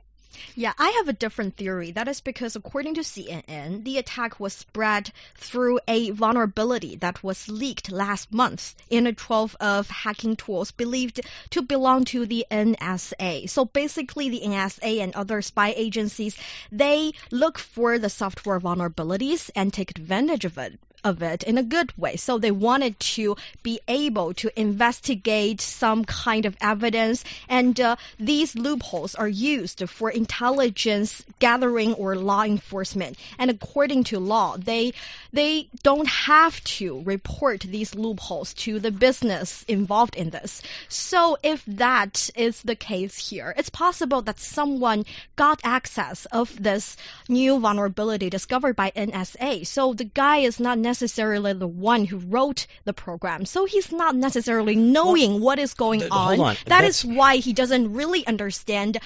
Yeah, 0.55 0.74
I 0.77 0.89
have 0.98 1.07
a 1.07 1.13
different 1.13 1.55
theory. 1.55 1.91
That 1.91 2.07
is 2.07 2.21
because, 2.21 2.55
according 2.55 2.95
to 2.95 3.01
CNN, 3.01 3.83
the 3.83 3.98
attack 3.98 4.39
was 4.39 4.53
spread 4.53 5.12
through 5.36 5.79
a 5.88 6.12
vulnerability 6.12 6.95
that 6.98 7.24
was 7.24 7.48
leaked 7.48 7.91
last 7.91 8.33
month 8.33 8.75
in 8.89 9.07
a 9.07 9.13
trove 9.13 9.55
of 9.60 9.89
hacking 9.89 10.36
tools 10.36 10.71
believed 10.71 11.21
to 11.51 11.62
belong 11.62 12.05
to 12.05 12.25
the 12.25 12.45
NSA. 12.51 13.50
So 13.50 13.65
basically, 13.65 14.29
the 14.29 14.41
NSA 14.41 15.01
and 15.01 15.15
other 15.15 15.41
spy 15.41 15.74
agencies 15.75 16.36
they 16.71 17.13
look 17.31 17.57
for 17.57 18.00
the 18.00 18.10
software 18.10 18.60
vulnerabilities 18.60 19.50
and 19.55 19.74
take 19.74 19.91
advantage 19.91 20.45
of 20.45 20.57
it 20.57 20.79
of 21.03 21.22
it 21.22 21.43
in 21.43 21.58
a 21.58 21.63
good 21.63 21.96
way. 21.98 22.15
So 22.15 22.38
they 22.38 22.51
wanted 22.51 23.00
to 23.00 23.36
be 23.63 23.79
able 23.88 24.34
to 24.36 24.60
investigate 24.60 25.62
some 25.62 26.05
kind 26.05 26.46
of 26.46 26.55
evidence, 26.62 27.24
and 27.50 27.79
uh, 27.79 27.96
these 28.20 28.55
loopholes 28.55 29.15
are 29.15 29.27
used 29.27 29.89
for 29.89 30.10
intelligence 30.10 31.24
gathering 31.39 31.93
or 31.93 32.15
law 32.15 32.43
enforcement. 32.43 33.17
And 33.38 33.50
according 33.50 34.05
to 34.05 34.20
law, 34.20 34.58
they 34.58 34.93
they 35.34 35.70
don't 35.84 36.08
have 36.08 36.62
to 36.63 37.01
report 37.03 37.62
these 37.62 37.96
loopholes 37.96 38.53
to 38.53 38.79
the 38.79 38.91
business 38.91 39.63
involved 39.67 40.15
in 40.15 40.29
this. 40.29 40.62
So 40.89 41.38
if 41.41 41.63
that 41.65 42.29
is 42.36 42.62
the 42.62 42.75
case 42.75 43.17
here, 43.29 43.53
it's 43.58 43.70
possible 43.70 44.22
that 44.24 44.39
someone 44.39 45.05
got 45.36 45.62
access 45.63 46.25
of 46.25 46.62
this 46.62 46.98
new 47.29 47.60
vulnerability 47.60 48.29
discovered 48.29 48.75
by 48.75 48.91
NSA. 48.91 49.65
So 49.65 49.93
the 49.93 50.03
guy 50.03 50.38
is 50.38 50.60
not 50.60 50.77
necessarily 50.77 50.90
necessarily 50.91 51.53
the 51.53 51.74
one 51.91 52.03
who 52.03 52.17
wrote 52.17 52.67
the 52.83 52.91
program, 52.91 53.45
so 53.45 53.65
he's 53.65 53.91
not 53.93 54.13
necessarily 54.13 54.75
knowing 54.75 55.31
well, 55.31 55.45
what 55.48 55.60
is 55.60 55.74
going 55.74 56.03
on. 56.12 56.39
on. 56.39 56.55
That 56.65 56.81
That's... 56.81 57.05
is 57.05 57.05
why 57.05 57.38
he 57.38 57.53
doesn't 57.53 57.93
really 57.93 58.27
understand 58.27 58.98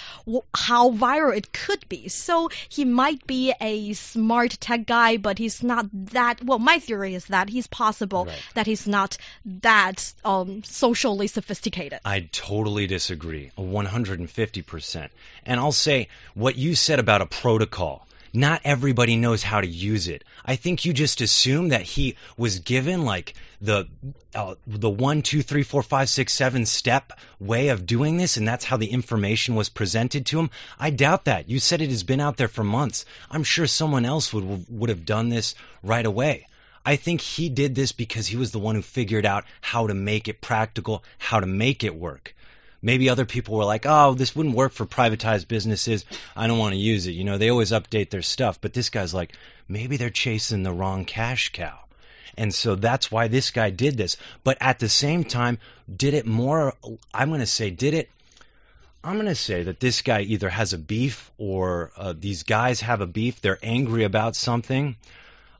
how 0.53 0.91
viral 0.91 1.37
it 1.37 1.53
could 1.53 1.87
be. 1.87 2.07
So 2.07 2.49
he 2.69 2.85
might 2.85 3.27
be 3.27 3.53
a 3.61 3.93
smart 3.93 4.57
tech 4.59 4.87
guy, 4.87 5.17
but 5.17 5.37
he's 5.37 5.61
not 5.61 5.85
that. 6.13 6.43
Well, 6.43 6.57
my 6.57 6.79
theory 6.79 7.13
is 7.13 7.25
that 7.25 7.49
he's 7.49 7.67
possible 7.67 8.25
right. 8.25 8.41
that 8.55 8.65
he's 8.65 8.87
not 8.87 9.17
that 9.61 10.11
um, 10.23 10.63
socially 10.63 11.27
sophisticated. 11.27 11.99
I 12.03 12.21
totally 12.31 12.87
disagree, 12.87 13.51
150%. 13.57 15.09
And 15.45 15.59
I'll 15.59 15.71
say 15.71 16.07
what 16.33 16.55
you 16.55 16.73
said 16.73 16.99
about 16.99 17.21
a 17.21 17.27
protocol 17.27 18.07
not 18.35 18.61
everybody 18.63 19.15
knows 19.15 19.41
how 19.41 19.61
to 19.61 19.67
use 19.67 20.07
it. 20.07 20.23
I 20.45 20.55
think 20.55 20.85
you 20.85 20.93
just 20.93 21.21
assume 21.21 21.69
that 21.69 21.81
he 21.81 22.17
was 22.37 22.59
given 22.59 23.05
like 23.05 23.33
the 23.61 23.87
uh, 24.33 24.55
the 24.67 24.89
one, 24.89 25.21
two, 25.21 25.41
three, 25.41 25.63
four, 25.63 25.81
five, 25.81 26.09
six, 26.09 26.33
seven 26.33 26.65
step 26.65 27.13
way 27.39 27.69
of 27.69 27.85
doing 27.85 28.17
this, 28.17 28.37
and 28.37 28.47
that's 28.47 28.65
how 28.65 28.77
the 28.77 28.91
information 28.91 29.55
was 29.55 29.69
presented 29.69 30.25
to 30.27 30.39
him. 30.39 30.49
I 30.79 30.89
doubt 30.89 31.25
that. 31.25 31.49
You 31.49 31.59
said 31.59 31.81
it 31.81 31.89
has 31.89 32.03
been 32.03 32.21
out 32.21 32.37
there 32.37 32.47
for 32.47 32.63
months. 32.63 33.05
I'm 33.31 33.43
sure 33.43 33.67
someone 33.67 34.05
else 34.05 34.33
would 34.33 34.65
would 34.69 34.89
have 34.89 35.05
done 35.05 35.29
this 35.29 35.55
right 35.81 36.05
away. 36.05 36.47
I 36.85 36.97
think 36.97 37.21
he 37.21 37.49
did 37.49 37.73
this 37.73 37.93
because 37.93 38.27
he 38.27 38.37
was 38.37 38.51
the 38.51 38.59
one 38.59 38.75
who 38.75 38.83
figured 38.83 39.25
out 39.25 39.45
how 39.59 39.87
to 39.87 39.95
make 39.95 40.27
it 40.27 40.39
practical, 40.39 41.03
how 41.17 41.39
to 41.39 41.47
make 41.47 41.83
it 41.83 41.95
work. 41.95 42.34
Maybe 42.85 43.09
other 43.09 43.25
people 43.25 43.55
were 43.55 43.65
like, 43.65 43.87
oh, 43.87 44.13
this 44.13 44.35
wouldn't 44.35 44.53
work 44.53 44.71
for 44.71 44.85
privatized 44.85 45.47
businesses. 45.47 46.05
I 46.35 46.45
don't 46.45 46.59
want 46.59 46.73
to 46.73 46.79
use 46.79 47.07
it. 47.07 47.13
You 47.13 47.23
know, 47.23 47.39
they 47.39 47.49
always 47.49 47.71
update 47.71 48.11
their 48.11 48.21
stuff. 48.21 48.61
But 48.61 48.73
this 48.73 48.91
guy's 48.91 49.11
like, 49.11 49.33
maybe 49.67 49.97
they're 49.97 50.11
chasing 50.11 50.61
the 50.61 50.71
wrong 50.71 51.03
cash 51.03 51.51
cow. 51.51 51.79
And 52.37 52.53
so 52.53 52.75
that's 52.75 53.11
why 53.11 53.27
this 53.27 53.49
guy 53.49 53.71
did 53.71 53.97
this. 53.97 54.17
But 54.43 54.59
at 54.61 54.77
the 54.77 54.87
same 54.87 55.23
time, 55.23 55.57
did 55.91 56.13
it 56.13 56.27
more, 56.27 56.75
I'm 57.11 57.29
going 57.29 57.39
to 57.39 57.47
say, 57.47 57.71
did 57.71 57.95
it 57.95 58.11
I'm 59.03 59.15
going 59.15 59.25
to 59.25 59.35
say 59.35 59.63
that 59.63 59.79
this 59.79 60.03
guy 60.03 60.21
either 60.21 60.49
has 60.49 60.73
a 60.73 60.77
beef 60.77 61.31
or 61.39 61.91
uh, 61.97 62.13
these 62.15 62.43
guys 62.43 62.81
have 62.81 63.01
a 63.01 63.07
beef. 63.07 63.41
They're 63.41 63.59
angry 63.63 64.03
about 64.03 64.35
something. 64.35 64.95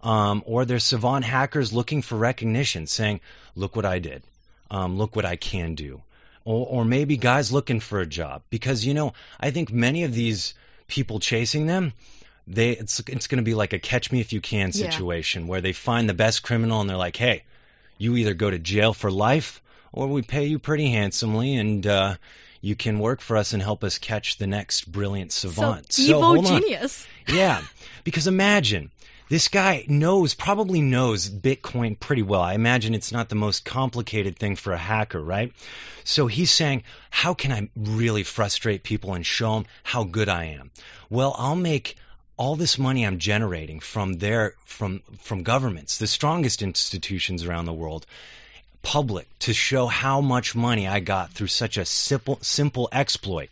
Um, 0.03 0.44
or 0.46 0.65
they're 0.65 0.77
savant 0.77 1.25
hackers 1.25 1.74
looking 1.74 2.03
for 2.03 2.17
recognition, 2.17 2.86
saying, 2.86 3.22
look 3.55 3.75
what 3.75 3.86
I 3.86 3.98
did. 3.98 4.22
Um, 4.70 5.00
look 5.00 5.15
what 5.15 5.25
I 5.25 5.38
can 5.38 5.74
do 5.74 6.01
or, 6.46 6.68
or 6.68 6.86
maybe 6.86 7.18
guys 7.18 7.52
looking 7.52 7.80
for 7.82 8.00
a 8.00 8.06
job. 8.06 8.44
Because, 8.50 8.86
you 8.86 8.94
know, 8.94 9.14
I 9.40 9.52
think 9.52 9.74
many 9.74 10.04
of 10.04 10.14
these 10.14 10.54
people 10.88 11.20
chasing 11.20 11.66
them, 11.66 11.92
they 12.48 12.72
it's 12.72 13.00
it's 13.08 13.28
going 13.28 13.38
to 13.40 13.44
be 13.44 13.56
like 13.56 13.74
a 13.74 13.80
catch 13.80 14.12
me 14.12 14.22
if 14.22 14.32
you 14.32 14.40
can 14.40 14.72
situation 14.72 15.44
yeah. 15.44 15.50
where 15.50 15.62
they 15.62 15.74
find 15.74 16.08
the 16.08 16.14
best 16.14 16.44
criminal 16.44 16.80
and 16.80 16.90
they're 16.90 16.96
like, 16.96 17.18
hey, 17.18 17.44
you 17.98 18.16
either 18.16 18.36
go 18.36 18.50
to 18.50 18.60
jail 18.60 18.94
for 18.94 19.10
life 19.10 19.62
or 19.92 20.08
we 20.08 20.22
pay 20.22 20.46
you 20.46 20.60
pretty 20.60 20.90
handsomely 20.92 21.56
and 21.56 21.88
uh, 21.88 22.16
you 22.62 22.75
can 22.75 23.00
work 23.00 23.22
for 23.22 23.38
us 23.38 23.54
and 23.54 23.64
help 23.64 23.84
us 23.84 23.98
catch 23.98 24.38
the 24.38 24.46
next 24.48 24.92
brilliant 24.92 25.32
savant. 25.32 25.92
So, 25.94 26.02
evil 26.02 26.44
genius. 26.44 27.08
Yeah, 27.28 27.64
because 28.04 28.28
imagine 28.28 28.92
this 29.29 29.48
guy 29.48 29.86
knows, 29.88 30.34
probably 30.34 30.82
knows 30.82 31.29
Bitcoin 31.29 32.00
pretty 32.00 32.22
well. 32.22 32.41
I 32.41 32.53
imagine 32.53 32.94
it's 32.94 33.12
not 33.12 33.29
the 33.29 33.36
most 33.36 33.65
complicated 33.65 34.38
thing 34.38 34.55
for 34.55 34.74
a 34.74 34.77
hacker, 34.77 35.22
right? 35.22 35.51
So 36.03 36.27
he's 36.27 36.51
saying, 36.51 36.84
how 37.10 37.34
can 37.34 37.51
I 37.51 37.70
really 37.75 38.24
frustrate 38.24 38.84
people 38.84 39.13
and 39.13 39.25
show 39.25 39.55
them 39.55 39.65
how 39.84 40.03
good 40.03 40.29
I 40.29 40.46
am? 40.46 40.72
Well, 41.10 41.36
I'll 41.38 41.55
make 41.55 41.96
all 42.38 42.55
this 42.55 42.77
money 42.77 43.05
I'm 43.05 43.17
generating 43.20 43.79
from 43.79 44.13
their 44.13 44.55
from 44.65 45.01
from 45.22 45.44
governments, 45.44 45.98
the 45.98 46.08
strongest 46.08 46.62
institutions 46.62 47.46
around 47.46 47.65
the 47.65 47.74
world, 47.74 48.05
public 48.82 49.27
to 49.39 49.53
show 49.53 49.88
how 49.88 50.22
much 50.22 50.53
money 50.53 50.88
I 50.88 51.00
got 51.00 51.32
through 51.32 51.48
such 51.48 51.77
a 51.77 51.86
simple 51.86 52.38
simple 52.41 52.89
exploit. 52.91 53.50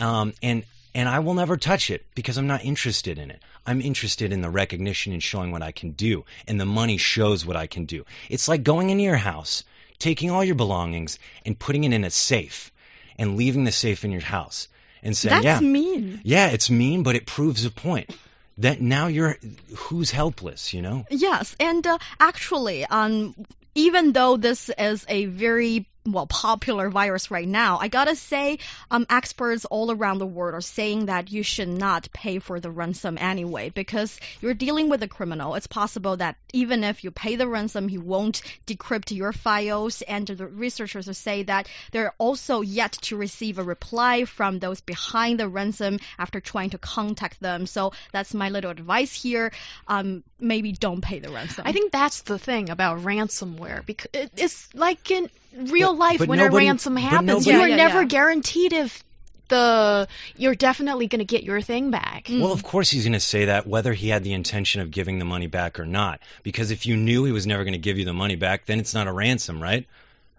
Um, 0.00 0.32
and 0.42 0.64
and 0.94 1.08
I 1.08 1.18
will 1.18 1.34
never 1.34 1.56
touch 1.56 1.90
it 1.90 2.06
because 2.14 2.38
I'm 2.38 2.46
not 2.46 2.64
interested 2.64 3.18
in 3.18 3.30
it. 3.30 3.42
I'm 3.66 3.80
interested 3.80 4.32
in 4.32 4.42
the 4.42 4.50
recognition 4.50 5.12
and 5.12 5.22
showing 5.22 5.50
what 5.50 5.62
I 5.62 5.72
can 5.72 5.92
do, 5.92 6.24
and 6.46 6.60
the 6.60 6.66
money 6.66 6.96
shows 6.96 7.44
what 7.44 7.56
I 7.56 7.66
can 7.66 7.86
do. 7.86 8.04
It's 8.28 8.48
like 8.48 8.62
going 8.62 8.90
into 8.90 9.04
your 9.04 9.16
house, 9.16 9.64
taking 9.98 10.30
all 10.30 10.44
your 10.44 10.54
belongings, 10.54 11.18
and 11.44 11.58
putting 11.58 11.84
it 11.84 11.92
in 11.92 12.04
a 12.04 12.10
safe, 12.10 12.72
and 13.18 13.36
leaving 13.36 13.64
the 13.64 13.72
safe 13.72 14.04
in 14.04 14.12
your 14.12 14.20
house, 14.20 14.68
and 15.02 15.16
saying, 15.16 15.42
That's 15.42 15.60
"Yeah, 15.62 15.68
mean." 15.68 16.20
Yeah, 16.24 16.48
it's 16.48 16.70
mean, 16.70 17.02
but 17.02 17.16
it 17.16 17.26
proves 17.26 17.64
a 17.64 17.70
point 17.70 18.10
that 18.58 18.80
now 18.80 19.08
you're 19.08 19.36
who's 19.76 20.10
helpless, 20.10 20.72
you 20.72 20.82
know? 20.82 21.04
Yes, 21.10 21.56
and 21.58 21.86
uh, 21.86 21.98
actually, 22.20 22.84
um, 22.84 23.34
even 23.74 24.12
though 24.12 24.36
this 24.36 24.70
is 24.78 25.04
a 25.08 25.26
very 25.26 25.86
well 26.06 26.26
popular 26.26 26.90
virus 26.90 27.30
right 27.30 27.48
now. 27.48 27.78
I 27.78 27.88
gotta 27.88 28.14
say, 28.14 28.58
um, 28.90 29.06
experts 29.08 29.64
all 29.64 29.90
around 29.90 30.18
the 30.18 30.26
world 30.26 30.54
are 30.54 30.60
saying 30.60 31.06
that 31.06 31.30
you 31.30 31.42
should 31.42 31.68
not 31.68 32.08
pay 32.12 32.38
for 32.38 32.60
the 32.60 32.70
ransom 32.70 33.16
anyway 33.18 33.70
because 33.70 34.18
you're 34.40 34.54
dealing 34.54 34.90
with 34.90 35.02
a 35.02 35.08
criminal. 35.08 35.54
It's 35.54 35.66
possible 35.66 36.16
that 36.18 36.36
even 36.52 36.84
if 36.84 37.04
you 37.04 37.10
pay 37.10 37.36
the 37.36 37.48
ransom, 37.48 37.88
he 37.88 37.98
won't 37.98 38.42
decrypt 38.66 39.16
your 39.16 39.32
files. 39.32 40.02
And 40.02 40.26
the 40.26 40.46
researchers 40.46 41.16
say 41.16 41.44
that 41.44 41.68
they're 41.90 42.14
also 42.18 42.60
yet 42.60 42.92
to 43.02 43.16
receive 43.16 43.58
a 43.58 43.62
reply 43.62 44.24
from 44.26 44.58
those 44.58 44.80
behind 44.80 45.40
the 45.40 45.48
ransom 45.48 46.00
after 46.18 46.40
trying 46.40 46.70
to 46.70 46.78
contact 46.78 47.40
them. 47.40 47.66
So 47.66 47.92
that's 48.12 48.34
my 48.34 48.50
little 48.50 48.70
advice 48.70 49.14
here. 49.14 49.52
Um, 49.88 50.22
maybe 50.44 50.72
don't 50.72 51.00
pay 51.00 51.18
the 51.18 51.30
ransom. 51.30 51.64
I 51.66 51.72
think 51.72 51.90
that's 51.90 52.22
the 52.22 52.38
thing 52.38 52.70
about 52.70 53.00
ransomware 53.00 53.84
because 53.84 54.10
it's 54.36 54.72
like 54.74 55.10
in 55.10 55.28
real 55.56 55.92
but, 55.92 55.98
life 55.98 56.18
but 56.18 56.28
when 56.28 56.38
nobody, 56.38 56.66
a 56.66 56.68
ransom 56.68 56.96
happens, 56.96 57.28
nobody, 57.28 57.50
you 57.50 57.60
are 57.60 57.68
yeah, 57.68 57.76
never 57.76 58.02
yeah. 58.02 58.08
guaranteed 58.08 58.72
if 58.72 59.02
the 59.48 60.08
you're 60.36 60.54
definitely 60.54 61.06
going 61.06 61.18
to 61.18 61.24
get 61.24 61.42
your 61.42 61.60
thing 61.60 61.90
back. 61.90 62.28
Well, 62.30 62.52
of 62.52 62.62
course 62.62 62.90
he's 62.90 63.04
going 63.04 63.12
to 63.12 63.20
say 63.20 63.46
that 63.46 63.66
whether 63.66 63.92
he 63.92 64.08
had 64.08 64.24
the 64.24 64.32
intention 64.32 64.80
of 64.80 64.90
giving 64.90 65.18
the 65.18 65.24
money 65.24 65.46
back 65.46 65.78
or 65.78 65.86
not. 65.86 66.20
Because 66.42 66.70
if 66.70 66.86
you 66.86 66.96
knew 66.96 67.24
he 67.24 67.32
was 67.32 67.46
never 67.46 67.64
going 67.64 67.74
to 67.74 67.78
give 67.78 67.98
you 67.98 68.04
the 68.04 68.14
money 68.14 68.36
back, 68.36 68.66
then 68.66 68.80
it's 68.80 68.94
not 68.94 69.06
a 69.06 69.12
ransom, 69.12 69.62
right? 69.62 69.86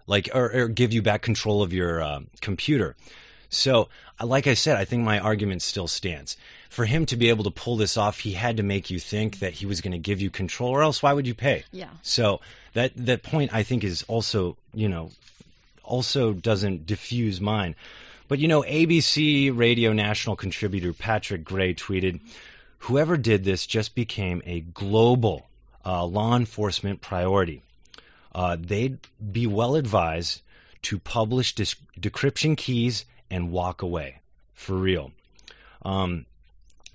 Like 0.06 0.30
or, 0.34 0.52
or 0.52 0.68
give 0.68 0.92
you 0.92 1.02
back 1.02 1.22
control 1.22 1.62
of 1.62 1.72
your 1.72 2.02
uh, 2.02 2.20
computer. 2.40 2.96
So, 3.48 3.88
uh, 4.20 4.26
like 4.26 4.46
I 4.46 4.54
said, 4.54 4.76
I 4.76 4.84
think 4.84 5.02
my 5.02 5.18
argument 5.18 5.62
still 5.62 5.88
stands. 5.88 6.36
For 6.70 6.84
him 6.84 7.06
to 7.06 7.16
be 7.16 7.30
able 7.30 7.44
to 7.44 7.50
pull 7.50 7.76
this 7.76 7.96
off, 7.96 8.18
he 8.18 8.32
had 8.32 8.58
to 8.58 8.62
make 8.62 8.90
you 8.90 8.98
think 8.98 9.38
that 9.40 9.52
he 9.52 9.66
was 9.66 9.80
going 9.80 9.92
to 9.92 9.98
give 9.98 10.20
you 10.20 10.30
control, 10.30 10.70
or 10.70 10.82
else 10.82 11.02
why 11.02 11.12
would 11.12 11.26
you 11.26 11.34
pay? 11.34 11.64
Yeah. 11.72 11.88
So 12.02 12.40
that 12.74 12.92
that 12.96 13.22
point 13.22 13.54
I 13.54 13.62
think 13.62 13.84
is 13.84 14.04
also 14.04 14.56
you 14.74 14.88
know 14.88 15.10
also 15.82 16.32
doesn't 16.32 16.86
diffuse 16.86 17.40
mine. 17.40 17.76
But 18.28 18.40
you 18.40 18.48
know, 18.48 18.62
ABC 18.62 19.56
radio 19.56 19.92
national 19.92 20.36
contributor 20.36 20.92
Patrick 20.92 21.44
Gray 21.44 21.74
tweeted, 21.74 22.20
"Whoever 22.78 23.16
did 23.16 23.44
this 23.44 23.66
just 23.66 23.94
became 23.94 24.42
a 24.44 24.60
global 24.60 25.48
uh, 25.86 26.04
law 26.04 26.36
enforcement 26.36 27.00
priority. 27.00 27.62
Uh, 28.34 28.56
they'd 28.58 28.98
be 29.32 29.46
well 29.46 29.76
advised 29.76 30.42
to 30.82 30.98
publish 30.98 31.54
dis- 31.54 31.76
decryption 31.98 32.56
keys 32.56 33.04
and 33.30 33.50
walk 33.50 33.82
away 33.82 34.20
for 34.54 34.74
real." 34.74 35.12
Um, 35.82 36.26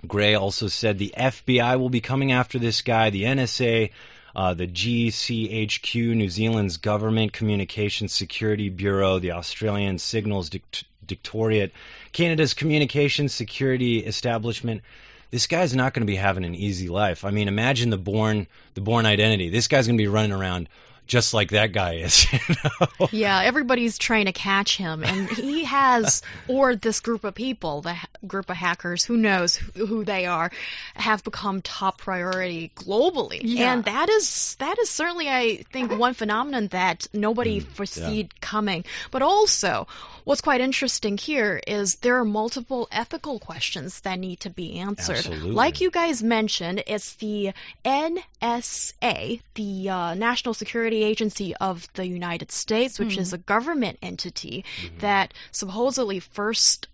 Gray 0.06 0.34
also 0.34 0.66
said 0.66 0.98
the 0.98 1.14
FBI 1.16 1.78
will 1.78 1.90
be 1.90 2.00
coming 2.00 2.32
after 2.32 2.58
this 2.58 2.82
guy, 2.82 3.10
the 3.10 3.22
NSA, 3.22 3.90
uh, 4.34 4.54
the 4.54 4.66
GCHQ, 4.66 6.16
New 6.16 6.28
Zealand's 6.28 6.78
Government 6.78 7.32
Communications 7.32 8.12
Security 8.12 8.68
Bureau, 8.68 9.18
the 9.18 9.32
Australian 9.32 9.98
Signals 9.98 10.50
Dict- 10.50 10.84
Directorate, 11.06 11.72
Canada's 12.12 12.54
Communications 12.54 13.34
Security 13.34 13.98
Establishment. 13.98 14.82
This 15.30 15.46
guy's 15.46 15.74
not 15.74 15.94
going 15.94 16.06
to 16.06 16.10
be 16.10 16.16
having 16.16 16.44
an 16.44 16.54
easy 16.54 16.88
life. 16.88 17.24
I 17.24 17.30
mean, 17.30 17.48
imagine 17.48 17.90
the 17.90 17.98
born 17.98 18.46
the 18.74 18.80
Bourne 18.80 19.06
Identity. 19.06 19.50
This 19.50 19.68
guy's 19.68 19.86
going 19.86 19.96
to 19.96 20.02
be 20.02 20.08
running 20.08 20.32
around 20.32 20.68
just 21.06 21.34
like 21.34 21.50
that 21.50 21.72
guy 21.72 21.94
is. 21.96 22.26
You 22.32 22.54
know? 22.64 23.08
Yeah, 23.12 23.40
everybody's 23.42 23.98
trying 23.98 24.26
to 24.26 24.32
catch 24.32 24.76
him, 24.76 25.04
and 25.04 25.28
he 25.28 25.64
has, 25.64 26.22
or 26.48 26.74
this 26.76 27.00
group 27.00 27.24
of 27.24 27.34
people, 27.34 27.82
the 27.82 27.96
group 28.26 28.50
of 28.50 28.56
hackers, 28.56 29.04
who 29.04 29.16
knows 29.16 29.56
who, 29.56 29.86
who 29.86 30.04
they 30.04 30.26
are, 30.26 30.50
have 30.94 31.22
become 31.24 31.60
top 31.62 31.98
priority 31.98 32.70
globally, 32.76 33.40
Yeah. 33.42 33.72
and 33.74 33.84
that 33.84 34.08
is 34.08 34.56
that 34.58 34.78
is 34.78 34.88
certainly, 34.90 35.28
I 35.28 35.64
think, 35.72 35.92
one 35.92 36.14
phenomenon 36.14 36.68
that 36.68 37.06
nobody 37.12 37.60
Mm, 37.60 37.66
foreseed 37.66 38.40
coming. 38.40 38.84
But 39.10 39.22
also, 39.22 39.86
what's 40.24 40.40
quite 40.40 40.60
interesting 40.60 41.16
here 41.18 41.60
is 41.66 41.96
there 41.96 42.18
are 42.18 42.24
multiple 42.24 42.88
ethical 42.90 43.38
questions 43.38 44.00
that 44.00 44.18
need 44.18 44.40
to 44.40 44.50
be 44.50 44.78
answered. 44.78 45.16
Absolutely. 45.16 45.52
Like 45.52 45.80
you 45.80 45.90
guys 45.90 46.22
mentioned, 46.22 46.84
it's 46.86 47.14
the 47.14 47.52
NSA, 47.84 49.40
the 49.54 49.88
uh, 49.88 50.14
National 50.14 50.54
Security 50.54 51.02
Agency 51.02 51.54
of 51.56 51.88
the 51.94 52.06
United 52.06 52.50
States, 52.50 52.98
which 52.98 53.16
is 53.16 53.32
a 53.32 53.38
government 53.38 53.98
entity 54.02 54.64
that 54.98 55.34
supposedly 55.50 56.20
first 56.20 56.88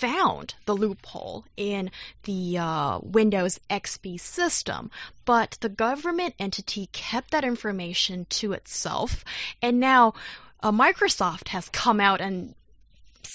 found 0.00 0.54
the 0.64 0.74
loophole 0.74 1.44
in 1.58 1.90
the 2.24 2.56
uh, 2.56 2.98
Windows 3.02 3.60
XP 3.68 4.18
system, 4.18 4.90
but 5.26 5.58
the 5.60 5.68
government 5.68 6.34
entity 6.38 6.88
kept 6.92 7.32
that 7.32 7.44
information 7.44 8.24
to 8.30 8.52
itself, 8.52 9.24
and 9.60 9.78
now 9.78 10.14
uh, 10.62 10.72
Microsoft 10.72 11.48
has 11.48 11.68
come 11.68 12.00
out 12.00 12.20
and 12.20 12.54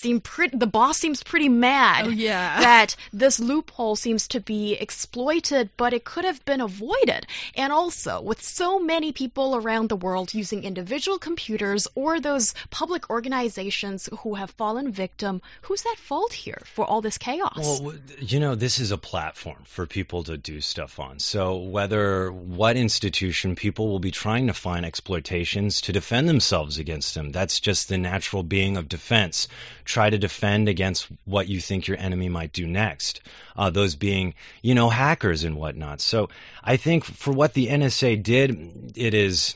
seem 0.06 0.22
pretty. 0.22 0.58
The 0.58 0.68
boss 0.80 0.98
seems 0.98 1.24
pretty 1.24 1.50
mad 1.50 2.06
Oh, 2.06 2.10
yeah. 2.10 2.60
that 2.60 2.96
this 3.12 3.40
loophole 3.40 3.96
seems 3.96 4.28
to 4.30 4.40
be 4.40 4.74
exploited, 4.74 5.70
but 5.78 5.94
it 5.94 6.04
could 6.06 6.26
have 6.26 6.44
been 6.46 6.62
avoided. 6.62 7.26
And 7.56 7.74
also, 7.74 8.22
with 8.22 8.42
so 8.44 8.80
many 8.80 9.12
people 9.12 9.56
around 9.56 9.90
the 9.90 9.96
world 9.96 10.34
using 10.34 10.64
individual 10.64 11.18
computers 11.18 11.88
or 11.96 12.20
those 12.20 12.54
public 12.70 13.10
organizations 13.10 14.10
who 14.22 14.36
have 14.36 14.52
fallen 14.52 14.92
victim, 14.92 15.42
who's 15.64 15.84
at 15.92 15.98
fault 15.98 16.34
here 16.34 16.62
for 16.76 16.86
all 16.86 17.02
this 17.02 17.18
chaos? 17.18 17.80
Well, 17.82 17.96
you 18.20 18.40
know, 18.40 18.54
this 18.56 18.80
is 18.80 18.92
a 18.92 18.98
platform 18.98 19.64
for 19.66 19.88
people 19.88 20.24
to 20.26 20.38
do 20.38 20.62
stuff 20.62 21.00
on. 21.00 21.20
So 21.20 21.58
whether 21.58 22.32
what 22.32 22.78
institution, 22.78 23.56
people 23.56 23.88
will 23.88 24.00
be 24.00 24.12
trying 24.12 24.48
to 24.48 24.54
find 24.54 24.86
exploitations 24.86 25.82
to 25.82 25.94
defend 25.94 26.30
themselves 26.30 26.78
against 26.78 27.16
them. 27.16 27.32
That's 27.32 27.60
just 27.60 27.90
the 27.90 27.98
natural 27.98 28.44
being 28.44 28.78
of 28.78 28.88
defense. 28.88 29.48
Try 29.96 30.10
to 30.10 30.18
defend 30.18 30.68
against 30.68 31.08
what 31.24 31.48
you 31.48 31.62
think 31.62 31.88
your 31.88 31.98
enemy 31.98 32.28
might 32.28 32.52
do 32.52 32.68
next. 32.68 33.22
Uh, 33.56 33.70
those 33.70 33.96
being, 33.96 34.34
you 34.62 34.76
know, 34.76 34.90
hackers 34.90 35.46
and 35.46 35.56
whatnot. 35.56 36.02
So 36.02 36.28
I 36.62 36.76
think 36.76 37.06
for 37.06 37.32
what 37.32 37.54
the 37.54 37.68
NSA 37.68 38.22
did, 38.22 38.92
it 38.98 39.14
is 39.14 39.56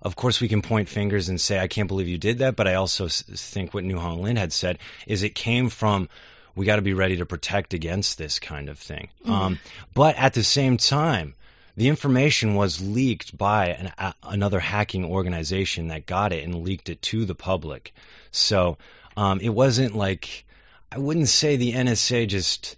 of 0.00 0.14
course, 0.14 0.40
we 0.40 0.46
can 0.46 0.62
point 0.62 0.88
fingers 0.88 1.30
and 1.30 1.40
say, 1.40 1.58
I 1.58 1.66
can't 1.66 1.88
believe 1.88 2.06
you 2.06 2.16
did 2.16 2.38
that. 2.38 2.54
But 2.54 2.68
I 2.68 2.74
also 2.74 3.08
think 3.08 3.74
what 3.74 3.82
New 3.82 3.98
Hong 3.98 4.22
Lin 4.22 4.36
had 4.36 4.52
said 4.52 4.78
is 5.04 5.24
it 5.24 5.34
came 5.34 5.68
from, 5.68 6.08
we 6.54 6.64
got 6.64 6.76
to 6.76 6.82
be 6.82 6.94
ready 6.94 7.16
to 7.16 7.26
protect 7.26 7.74
against 7.74 8.18
this 8.18 8.38
kind 8.38 8.68
of 8.68 8.78
thing. 8.78 9.08
Um, 9.24 9.58
but 9.94 10.14
at 10.16 10.32
the 10.32 10.44
same 10.44 10.76
time, 10.76 11.34
the 11.76 11.88
information 11.88 12.54
was 12.54 12.80
leaked 12.80 13.36
by 13.36 13.70
an, 13.70 13.92
a, 13.98 14.14
another 14.22 14.60
hacking 14.60 15.04
organization 15.04 15.88
that 15.88 16.06
got 16.06 16.32
it 16.32 16.44
and 16.44 16.62
leaked 16.62 16.88
it 16.88 17.02
to 17.02 17.24
the 17.24 17.34
public. 17.34 17.92
So 18.30 18.78
um, 19.16 19.40
it 19.40 19.50
wasn't 19.50 19.94
like, 19.94 20.44
I 20.90 20.98
wouldn't 20.98 21.28
say 21.28 21.56
the 21.56 21.72
NSA 21.72 22.28
just, 22.28 22.76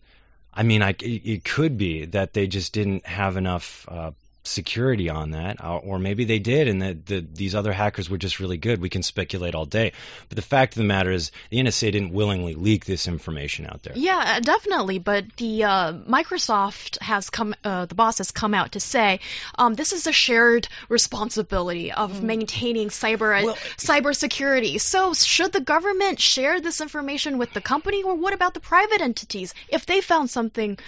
I 0.52 0.62
mean, 0.62 0.82
I, 0.82 0.94
it, 1.00 1.44
could 1.44 1.76
be 1.78 2.04
that 2.06 2.32
they 2.32 2.46
just 2.46 2.72
didn't 2.72 3.06
have 3.06 3.36
enough 3.36 3.86
uh, 3.88 4.12
security 4.44 5.08
on 5.08 5.30
that, 5.30 5.62
uh, 5.62 5.76
or 5.76 5.98
maybe 5.98 6.24
they 6.24 6.38
did, 6.38 6.68
and 6.68 6.82
that 6.82 7.06
the, 7.06 7.26
these 7.32 7.54
other 7.54 7.72
hackers 7.72 8.08
were 8.08 8.18
just 8.18 8.40
really 8.40 8.58
good. 8.58 8.80
We 8.80 8.90
can 8.90 9.02
speculate 9.02 9.54
all 9.54 9.66
day, 9.66 9.92
but 10.28 10.36
the 10.36 10.42
fact 10.42 10.74
of 10.74 10.78
the 10.78 10.84
matter 10.84 11.10
is, 11.10 11.32
the 11.50 11.58
NSA 11.58 11.92
didn't 11.92 12.12
willingly 12.12 12.54
leak 12.54 12.84
this 12.84 13.08
information 13.08 13.66
out 13.66 13.82
there. 13.82 13.94
Yeah, 13.96 14.36
uh, 14.36 14.40
definitely. 14.40 14.98
But 14.98 15.24
the 15.36 15.64
uh, 15.64 15.92
Microsoft 15.92 17.00
has 17.00 17.30
come, 17.30 17.54
uh, 17.64 17.86
the 17.86 17.94
boss 17.94 18.18
has 18.18 18.30
come 18.30 18.54
out 18.54 18.72
to 18.72 18.80
say 18.80 19.20
um, 19.58 19.74
this 19.74 19.92
is 19.92 20.06
a 20.06 20.12
shared 20.12 20.68
responsibility 20.88 21.90
of 21.92 22.22
maintaining 22.22 22.88
cyber 22.88 23.42
Well- 23.44 23.56
cyber 23.78 24.14
security. 24.14 24.78
So 24.78 25.14
should 25.14 25.52
the 25.52 25.60
government 25.60 26.20
share 26.20 26.60
this 26.60 26.80
information 26.80 27.38
with 27.38 27.52
the 27.52 27.60
company, 27.60 28.02
or 28.02 28.14
what 28.14 28.34
about 28.34 28.54
the 28.54 28.60
private 28.60 29.00
entities 29.00 29.54
if 29.68 29.86
they 29.86 30.00
found 30.00 30.30
something 30.30 30.78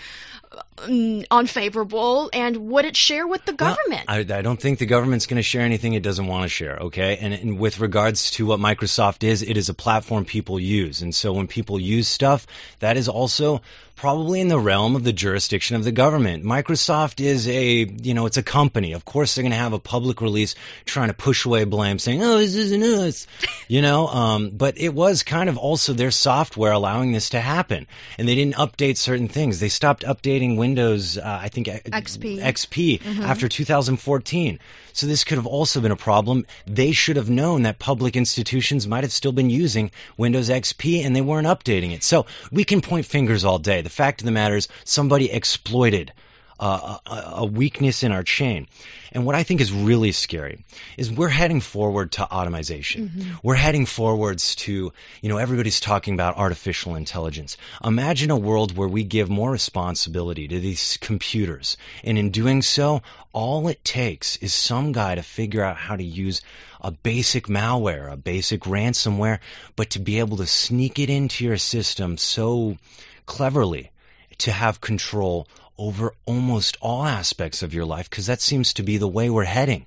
uh, 0.45 0.45
mm, 0.45 0.45
Mm, 0.76 1.24
unfavorable, 1.30 2.30
and 2.32 2.68
would 2.68 2.84
it 2.84 2.96
share 2.96 3.26
with 3.26 3.44
the 3.44 3.56
Well, 3.58 3.74
government? 3.74 4.04
I, 4.08 4.18
I 4.18 4.42
don't 4.42 4.60
think 4.60 4.78
the 4.78 4.86
government's 4.86 5.26
going 5.26 5.38
to 5.38 5.42
share 5.42 5.62
anything 5.62 5.94
it 5.94 6.02
doesn't 6.02 6.26
want 6.26 6.42
to 6.42 6.48
share, 6.48 6.76
okay? 6.76 7.16
And, 7.16 7.32
and 7.32 7.58
with 7.58 7.80
regards 7.80 8.32
to 8.32 8.46
what 8.46 8.60
Microsoft 8.60 9.24
is, 9.24 9.42
it 9.42 9.56
is 9.56 9.70
a 9.70 9.74
platform 9.74 10.26
people 10.26 10.60
use. 10.60 11.00
And 11.00 11.14
so 11.14 11.32
when 11.32 11.46
people 11.46 11.80
use 11.80 12.08
stuff, 12.08 12.46
that 12.80 12.96
is 12.98 13.08
also 13.08 13.62
probably 13.96 14.40
in 14.40 14.48
the 14.48 14.58
realm 14.58 14.94
of 14.94 15.04
the 15.04 15.12
jurisdiction 15.12 15.74
of 15.74 15.82
the 15.82 15.90
government. 15.90 16.44
Microsoft 16.44 17.24
is 17.24 17.48
a, 17.48 17.86
you 18.02 18.12
know, 18.12 18.26
it's 18.26 18.36
a 18.36 18.42
company. 18.42 18.92
Of 18.92 19.06
course, 19.06 19.34
they're 19.34 19.42
going 19.42 19.52
to 19.52 19.58
have 19.58 19.72
a 19.72 19.78
public 19.78 20.20
release 20.20 20.54
trying 20.84 21.08
to 21.08 21.14
push 21.14 21.46
away 21.46 21.64
blame, 21.64 21.98
saying, 21.98 22.22
oh, 22.22 22.38
this 22.38 22.54
isn't 22.54 22.82
us, 22.82 23.26
you 23.68 23.80
know? 23.80 24.06
Um, 24.06 24.50
but 24.50 24.78
it 24.78 24.90
was 24.90 25.22
kind 25.22 25.48
of 25.48 25.56
also 25.56 25.94
their 25.94 26.10
software 26.10 26.72
allowing 26.72 27.12
this 27.12 27.30
to 27.30 27.40
happen. 27.40 27.86
And 28.18 28.28
they 28.28 28.34
didn't 28.34 28.56
update 28.56 28.98
certain 28.98 29.28
things. 29.28 29.60
They 29.60 29.70
stopped 29.70 30.04
updating 30.04 30.58
Windows, 30.58 31.16
uh, 31.16 31.38
I 31.42 31.48
think, 31.48 31.68
uh, 31.68 31.78
XP. 31.78 32.38
XP 32.40 33.20
after 33.22 33.48
2014. 33.48 34.58
So 34.92 35.06
this 35.06 35.24
could 35.24 35.36
have 35.36 35.46
also 35.46 35.80
been 35.82 35.92
a 35.92 35.96
problem. 35.96 36.46
They 36.66 36.92
should 36.92 37.16
have 37.16 37.28
known 37.28 37.62
that 37.62 37.78
public 37.78 38.16
institutions 38.16 38.86
might 38.86 39.04
have 39.04 39.12
still 39.12 39.32
been 39.32 39.50
using 39.50 39.90
Windows 40.16 40.48
XP 40.48 41.04
and 41.04 41.14
they 41.14 41.20
weren't 41.20 41.46
updating 41.46 41.92
it. 41.92 42.02
So 42.02 42.24
we 42.50 42.64
can 42.64 42.80
point 42.80 43.04
fingers 43.04 43.44
all 43.44 43.58
day. 43.58 43.82
The 43.86 43.90
fact 43.90 44.20
of 44.20 44.24
the 44.24 44.32
matter 44.32 44.56
is 44.56 44.66
somebody 44.82 45.30
exploited 45.30 46.12
uh, 46.58 46.98
a, 47.06 47.22
a 47.36 47.44
weakness 47.44 48.02
in 48.02 48.10
our 48.10 48.24
chain. 48.24 48.66
And 49.12 49.24
what 49.24 49.36
I 49.36 49.44
think 49.44 49.60
is 49.60 49.70
really 49.70 50.10
scary 50.10 50.64
is 50.96 51.12
we're 51.12 51.28
heading 51.28 51.60
forward 51.60 52.12
to 52.12 52.24
automation. 52.24 53.38
We're 53.44 53.54
heading 53.54 53.86
forwards 53.86 54.56
to, 54.56 54.92
you 55.22 55.28
know, 55.28 55.36
everybody's 55.36 55.78
talking 55.78 56.14
about 56.14 56.36
artificial 56.36 56.96
intelligence. 56.96 57.58
Imagine 57.84 58.32
a 58.32 58.36
world 58.36 58.76
where 58.76 58.88
we 58.88 59.04
give 59.04 59.30
more 59.30 59.52
responsibility 59.52 60.48
to 60.48 60.58
these 60.58 60.96
computers. 61.00 61.76
And 62.02 62.18
in 62.18 62.30
doing 62.30 62.62
so, 62.62 63.02
all 63.32 63.68
it 63.68 63.84
takes 63.84 64.36
is 64.38 64.52
some 64.52 64.90
guy 64.90 65.14
to 65.14 65.22
figure 65.22 65.62
out 65.62 65.76
how 65.76 65.94
to 65.94 66.04
use 66.04 66.42
a 66.80 66.90
basic 66.90 67.46
malware, 67.46 68.12
a 68.12 68.16
basic 68.16 68.62
ransomware, 68.62 69.38
but 69.76 69.90
to 69.90 69.98
be 69.98 70.18
able 70.18 70.38
to 70.38 70.46
sneak 70.46 70.98
it 70.98 71.10
into 71.10 71.44
your 71.44 71.58
system 71.58 72.16
so 72.16 72.76
cleverly 73.26 73.90
to 74.38 74.52
have 74.52 74.80
control 74.80 75.46
over 75.78 76.14
almost 76.24 76.76
all 76.80 77.04
aspects 77.04 77.62
of 77.62 77.74
your 77.74 77.84
life 77.84 78.08
because 78.08 78.26
that 78.26 78.40
seems 78.40 78.74
to 78.74 78.82
be 78.82 78.96
the 78.96 79.08
way 79.08 79.28
we're 79.28 79.44
heading. 79.44 79.86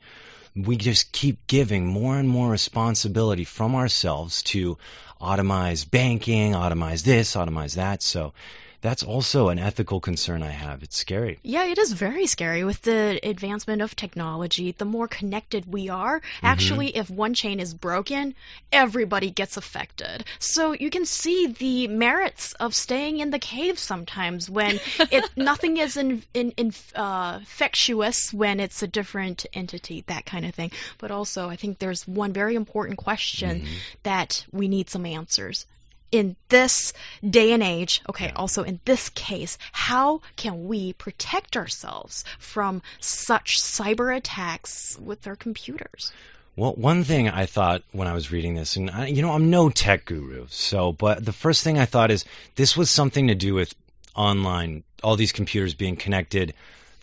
We 0.56 0.78
just 0.78 1.12
keep 1.12 1.47
giving 1.47 1.88
more 1.88 2.17
and 2.17 2.28
more 2.28 2.49
responsibility 2.49 3.43
from 3.43 3.75
ourselves 3.75 4.43
to 4.43 4.78
automize 5.21 5.89
banking, 5.89 6.54
automize 6.54 7.04
this, 7.04 7.36
automize 7.36 7.75
that. 7.75 8.02
So 8.02 8.34
that's 8.82 9.04
also 9.04 9.50
an 9.50 9.60
ethical 9.60 10.00
concern 10.00 10.42
I 10.44 10.50
have. 10.52 10.84
It's 10.84 10.98
scary. 10.98 11.39
Yeah, 11.44 11.65
it 11.65 11.78
is 11.78 11.92
very 11.92 12.28
scary 12.28 12.63
with 12.63 12.82
the 12.82 13.20
advancement 13.24 13.82
of 13.82 13.96
technology. 13.96 14.72
The 14.72 14.86
more 14.86 15.08
connected 15.08 15.72
we 15.72 15.89
are, 15.89 16.20
Mm-hmm. 16.20 16.46
actually, 16.48 16.96
if 16.96 17.10
one 17.10 17.34
chain 17.34 17.60
is 17.60 17.74
broken, 17.74 18.36
everybody 18.72 19.32
gets 19.32 19.58
affected. 19.58 20.24
So 20.39 20.74
you 20.74 20.89
can 20.89 21.06
see 21.06 21.48
the 21.48 21.88
merits 21.88 22.54
of 22.54 22.74
staying 22.74 23.20
in 23.20 23.30
the 23.32 23.39
cave 23.39 23.78
sometimes 23.80 24.50
when 24.50 24.80
it 25.12 25.30
nothing 25.36 25.78
is 25.78 25.98
in, 25.98 26.24
in, 26.34 26.52
in, 26.52 26.74
uh, 26.96 27.38
infectious 27.39 28.34
when 28.34 28.60
it's 28.60 28.82
a 28.84 28.88
different 28.88 29.46
entity, 29.54 30.04
that 30.08 30.26
kind 30.26 30.46
of 30.46 30.56
thing. 30.56 30.72
But 30.98 31.12
also, 31.12 31.50
I 31.50 31.56
think 31.58 31.80
there's 31.80 32.08
one 32.08 32.34
very 32.34 32.56
important 32.56 32.98
question 32.98 33.62
Mm-hmm. 33.62 33.76
that 34.04 34.46
we 34.52 34.68
need 34.68 34.89
some 34.89 35.06
answers 35.06 35.65
in 36.12 36.36
this 36.50 36.93
day 37.28 37.52
and 37.52 37.63
age, 37.63 38.02
okay, 38.10 38.32
also 38.36 38.63
in 38.63 38.80
this 38.86 39.10
case, 39.10 39.58
how 39.72 40.22
can 40.36 40.67
we 40.67 40.93
protect 40.93 41.58
ourselves 41.58 42.26
from 42.39 42.82
such 43.00 43.60
cyber 43.60 44.15
attacks 44.15 44.98
with 45.00 45.28
our 45.28 45.36
computers? 45.36 46.12
Well, 46.56 46.74
one 46.74 47.04
thing 47.04 47.30
I 47.30 47.45
thought 47.45 47.84
when 47.91 48.08
I 48.08 48.13
was 48.13 48.32
reading 48.32 48.56
this, 48.56 48.76
and 48.76 48.89
I, 48.89 49.08
you 49.08 49.22
know, 49.22 49.32
I'm 49.32 49.50
no 49.50 49.69
tech 49.69 50.06
guru, 50.06 50.48
so, 50.50 50.91
but 50.91 51.24
the 51.24 51.32
first 51.32 51.63
thing 51.63 51.80
I 51.80 51.86
thought 51.86 52.12
is 52.12 52.26
this 52.56 52.76
was 52.76 52.89
something 52.89 53.28
to 53.28 53.36
do 53.36 53.54
with 53.54 53.74
online, 54.15 54.84
all 55.02 55.15
these 55.15 55.32
computers 55.32 55.74
being 55.74 55.95
connected 55.95 56.54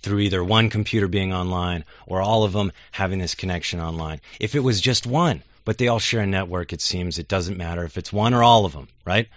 through 0.02 0.18
either 0.20 0.44
one 0.44 0.68
computer 0.68 1.08
being 1.08 1.32
online 1.32 1.84
or 2.06 2.20
all 2.20 2.44
of 2.44 2.52
them 2.52 2.70
having 2.92 3.18
this 3.18 3.34
connection 3.34 3.80
online. 3.80 4.20
If 4.38 4.54
it 4.54 4.60
was 4.60 4.80
just 4.80 5.06
one, 5.06 5.42
but 5.66 5.76
they 5.76 5.88
all 5.88 5.98
share 5.98 6.20
a 6.20 6.26
network, 6.26 6.72
it 6.72 6.80
seems 6.80 7.18
it 7.18 7.28
doesn't 7.28 7.58
matter 7.58 7.84
if 7.84 7.98
it's 7.98 8.12
one 8.12 8.32
or 8.32 8.42
all 8.42 8.64
of 8.64 8.72
them, 8.72 8.88
right? 9.04 9.28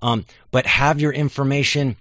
Um, 0.00 0.26
but 0.52 0.66
have 0.66 1.00
your 1.00 1.12
information 1.12 1.96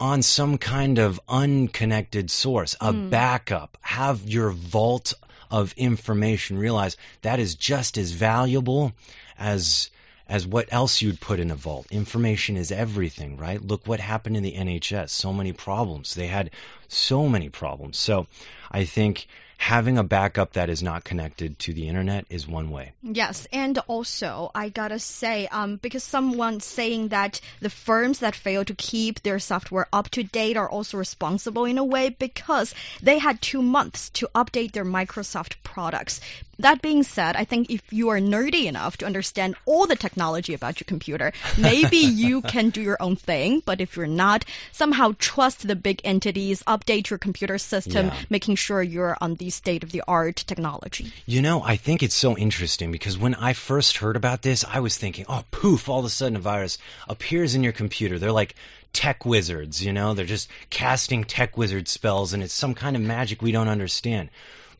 on 0.00 0.22
some 0.22 0.58
kind 0.58 0.98
of 0.98 1.20
unconnected 1.28 2.30
source, 2.30 2.74
a 2.80 2.92
backup. 2.92 3.78
Have 3.82 4.28
your 4.28 4.50
vault 4.50 5.14
of 5.50 5.74
information. 5.76 6.58
Realize 6.58 6.96
that 7.22 7.38
is 7.38 7.54
just 7.54 7.98
as 7.98 8.10
valuable 8.10 8.92
as 9.38 9.90
as 10.28 10.44
what 10.44 10.66
else 10.72 11.02
you'd 11.02 11.20
put 11.20 11.38
in 11.38 11.52
a 11.52 11.54
vault. 11.54 11.86
Information 11.92 12.56
is 12.56 12.72
everything, 12.72 13.36
right? 13.36 13.62
Look 13.62 13.86
what 13.86 14.00
happened 14.00 14.36
in 14.36 14.42
the 14.42 14.54
NHS. 14.54 15.10
So 15.10 15.32
many 15.32 15.52
problems. 15.52 16.14
They 16.14 16.26
had 16.26 16.50
so 16.88 17.28
many 17.28 17.48
problems. 17.48 17.96
So 17.96 18.26
I 18.68 18.86
think 18.86 19.28
having 19.56 19.98
a 19.98 20.04
backup 20.04 20.52
that 20.52 20.70
is 20.70 20.82
not 20.82 21.02
connected 21.04 21.58
to 21.58 21.72
the 21.72 21.88
internet 21.88 22.24
is 22.30 22.46
one 22.46 22.70
way. 22.70 22.92
Yes, 23.02 23.46
and 23.52 23.78
also 23.88 24.50
I 24.54 24.68
gotta 24.68 24.98
say, 24.98 25.46
um, 25.48 25.76
because 25.76 26.04
someone 26.04 26.60
saying 26.60 27.08
that 27.08 27.40
the 27.60 27.70
firms 27.70 28.20
that 28.20 28.36
fail 28.36 28.64
to 28.64 28.74
keep 28.74 29.22
their 29.22 29.38
software 29.38 29.88
up 29.92 30.08
to 30.10 30.22
date 30.22 30.56
are 30.56 30.70
also 30.70 30.98
responsible 30.98 31.64
in 31.64 31.78
a 31.78 31.84
way 31.84 32.10
because 32.10 32.74
they 33.02 33.18
had 33.18 33.40
two 33.40 33.62
months 33.62 34.10
to 34.10 34.30
update 34.34 34.72
their 34.72 34.84
Microsoft 34.84 35.54
products. 35.62 36.20
That 36.58 36.80
being 36.80 37.02
said, 37.02 37.36
I 37.36 37.44
think 37.44 37.70
if 37.70 37.82
you 37.92 38.08
are 38.10 38.18
nerdy 38.18 38.64
enough 38.64 38.96
to 38.98 39.06
understand 39.06 39.56
all 39.66 39.86
the 39.86 39.96
technology 39.96 40.54
about 40.54 40.80
your 40.80 40.86
computer, 40.86 41.32
maybe 41.58 41.96
you 42.24 42.40
can 42.40 42.70
do 42.70 42.80
your 42.80 42.96
own 43.00 43.16
thing. 43.16 43.62
But 43.64 43.80
if 43.80 43.96
you're 43.96 44.06
not, 44.06 44.44
somehow 44.72 45.14
trust 45.18 45.66
the 45.66 45.76
big 45.76 46.00
entities, 46.04 46.62
update 46.62 47.10
your 47.10 47.18
computer 47.18 47.58
system, 47.58 48.06
Yeah. 48.06 48.18
making 48.30 48.56
sure 48.56 48.82
you're 48.82 49.16
on 49.20 49.34
the 49.34 49.50
state 49.50 49.82
of 49.82 49.92
the 49.92 50.02
art 50.08 50.36
technology. 50.36 51.12
You 51.26 51.42
know, 51.42 51.62
I 51.62 51.76
think 51.76 52.02
it's 52.02 52.14
so 52.14 52.36
interesting 52.36 52.90
because 52.90 53.18
when 53.18 53.34
I 53.34 53.52
first 53.52 53.98
heard 53.98 54.16
about 54.16 54.40
this, 54.42 54.64
I 54.64 54.80
was 54.80 54.96
thinking, 54.96 55.26
oh, 55.28 55.44
poof, 55.50 55.88
all 55.88 55.98
of 56.00 56.04
a 56.06 56.10
sudden 56.10 56.36
a 56.36 56.40
virus 56.40 56.78
appears 57.08 57.54
in 57.54 57.62
your 57.64 57.72
computer. 57.72 58.18
They're 58.18 58.32
like 58.32 58.54
tech 58.92 59.26
wizards, 59.26 59.84
you 59.84 59.92
know? 59.92 60.14
They're 60.14 60.24
just 60.24 60.48
casting 60.70 61.24
tech 61.24 61.58
wizard 61.58 61.86
spells 61.86 62.32
and 62.32 62.42
it's 62.42 62.54
some 62.54 62.74
kind 62.74 62.96
of 62.96 63.02
magic 63.02 63.42
we 63.42 63.52
don't 63.52 63.68
understand. 63.68 64.30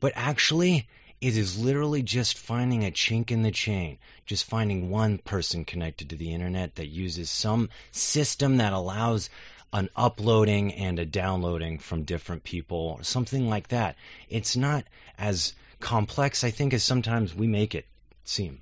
But 0.00 0.12
actually, 0.16 0.86
it 1.20 1.36
is 1.36 1.58
literally 1.58 2.02
just 2.02 2.38
finding 2.38 2.84
a 2.84 2.90
chink 2.90 3.30
in 3.30 3.42
the 3.42 3.50
chain, 3.50 3.98
just 4.26 4.44
finding 4.44 4.90
one 4.90 5.18
person 5.18 5.64
connected 5.64 6.10
to 6.10 6.16
the 6.16 6.32
internet 6.32 6.74
that 6.74 6.88
uses 6.88 7.30
some 7.30 7.70
system 7.92 8.58
that 8.58 8.72
allows 8.72 9.30
an 9.72 9.88
uploading 9.96 10.74
and 10.74 10.98
a 10.98 11.06
downloading 11.06 11.78
from 11.78 12.02
different 12.02 12.44
people 12.44 12.96
or 12.98 13.02
something 13.02 13.48
like 13.48 13.68
that. 13.68 13.96
It's 14.28 14.56
not 14.56 14.84
as 15.18 15.54
complex, 15.80 16.44
I 16.44 16.50
think, 16.50 16.72
as 16.72 16.84
sometimes 16.84 17.34
we 17.34 17.46
make 17.46 17.74
it 17.74 17.86
seem. 18.24 18.60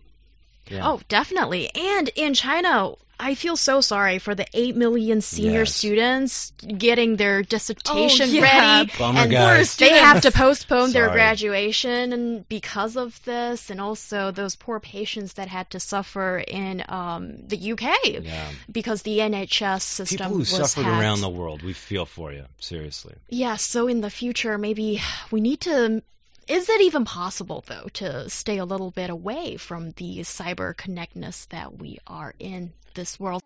Yeah. 0.68 0.88
Oh, 0.90 1.00
definitely. 1.08 1.70
And 1.74 2.08
in 2.16 2.34
China, 2.34 2.94
I 3.20 3.36
feel 3.36 3.56
so 3.56 3.80
sorry 3.80 4.18
for 4.18 4.34
the 4.34 4.44
8 4.52 4.74
million 4.74 5.20
senior 5.20 5.60
Yes. 5.60 5.74
students 5.74 6.52
getting 6.66 7.14
their 7.16 7.42
dissertation 7.44 8.28
Oh, 8.28 8.32
yeah. 8.32 8.42
ready. 8.78 8.90
Bummer, 8.98 9.20
and 9.20 9.30
guys. 9.30 9.76
they 9.76 9.90
have 9.90 10.22
to 10.22 10.32
postpone 10.32 10.90
their 10.90 11.10
graduation 11.10 12.12
and 12.12 12.48
because 12.48 12.96
of 12.96 13.22
this, 13.24 13.70
and 13.70 13.80
also 13.80 14.32
those 14.32 14.56
poor 14.56 14.80
patients 14.80 15.34
that 15.34 15.46
had 15.46 15.70
to 15.70 15.80
suffer 15.80 16.38
in 16.38 16.82
um, 16.88 17.36
the 17.46 17.72
UK 17.72 18.22
Yeah. 18.22 18.48
because 18.70 19.02
the 19.02 19.18
NHS 19.20 19.82
system 19.82 20.16
People 20.18 20.32
who 20.32 20.38
was 20.38 20.48
suffered 20.48 20.82
hacked. 20.84 21.00
around 21.00 21.20
the 21.20 21.30
world, 21.30 21.62
we 21.62 21.72
feel 21.72 22.06
for 22.06 22.32
you, 22.32 22.46
seriously. 22.58 23.14
Yeah, 23.28 23.56
so 23.56 23.86
in 23.86 24.00
the 24.00 24.10
future, 24.10 24.58
maybe 24.58 25.00
we 25.30 25.40
need 25.40 25.60
to. 25.62 26.02
Is 26.46 26.68
it 26.68 26.82
even 26.82 27.04
possible, 27.06 27.64
though, 27.66 27.88
to 27.94 28.28
stay 28.28 28.58
a 28.58 28.64
little 28.66 28.90
bit 28.90 29.08
away 29.08 29.56
from 29.56 29.92
the 29.92 30.18
cyber 30.20 30.76
connectedness 30.76 31.46
that 31.46 31.78
we 31.78 31.98
are 32.06 32.34
in 32.38 32.72
this 32.94 33.18
world? 33.18 33.42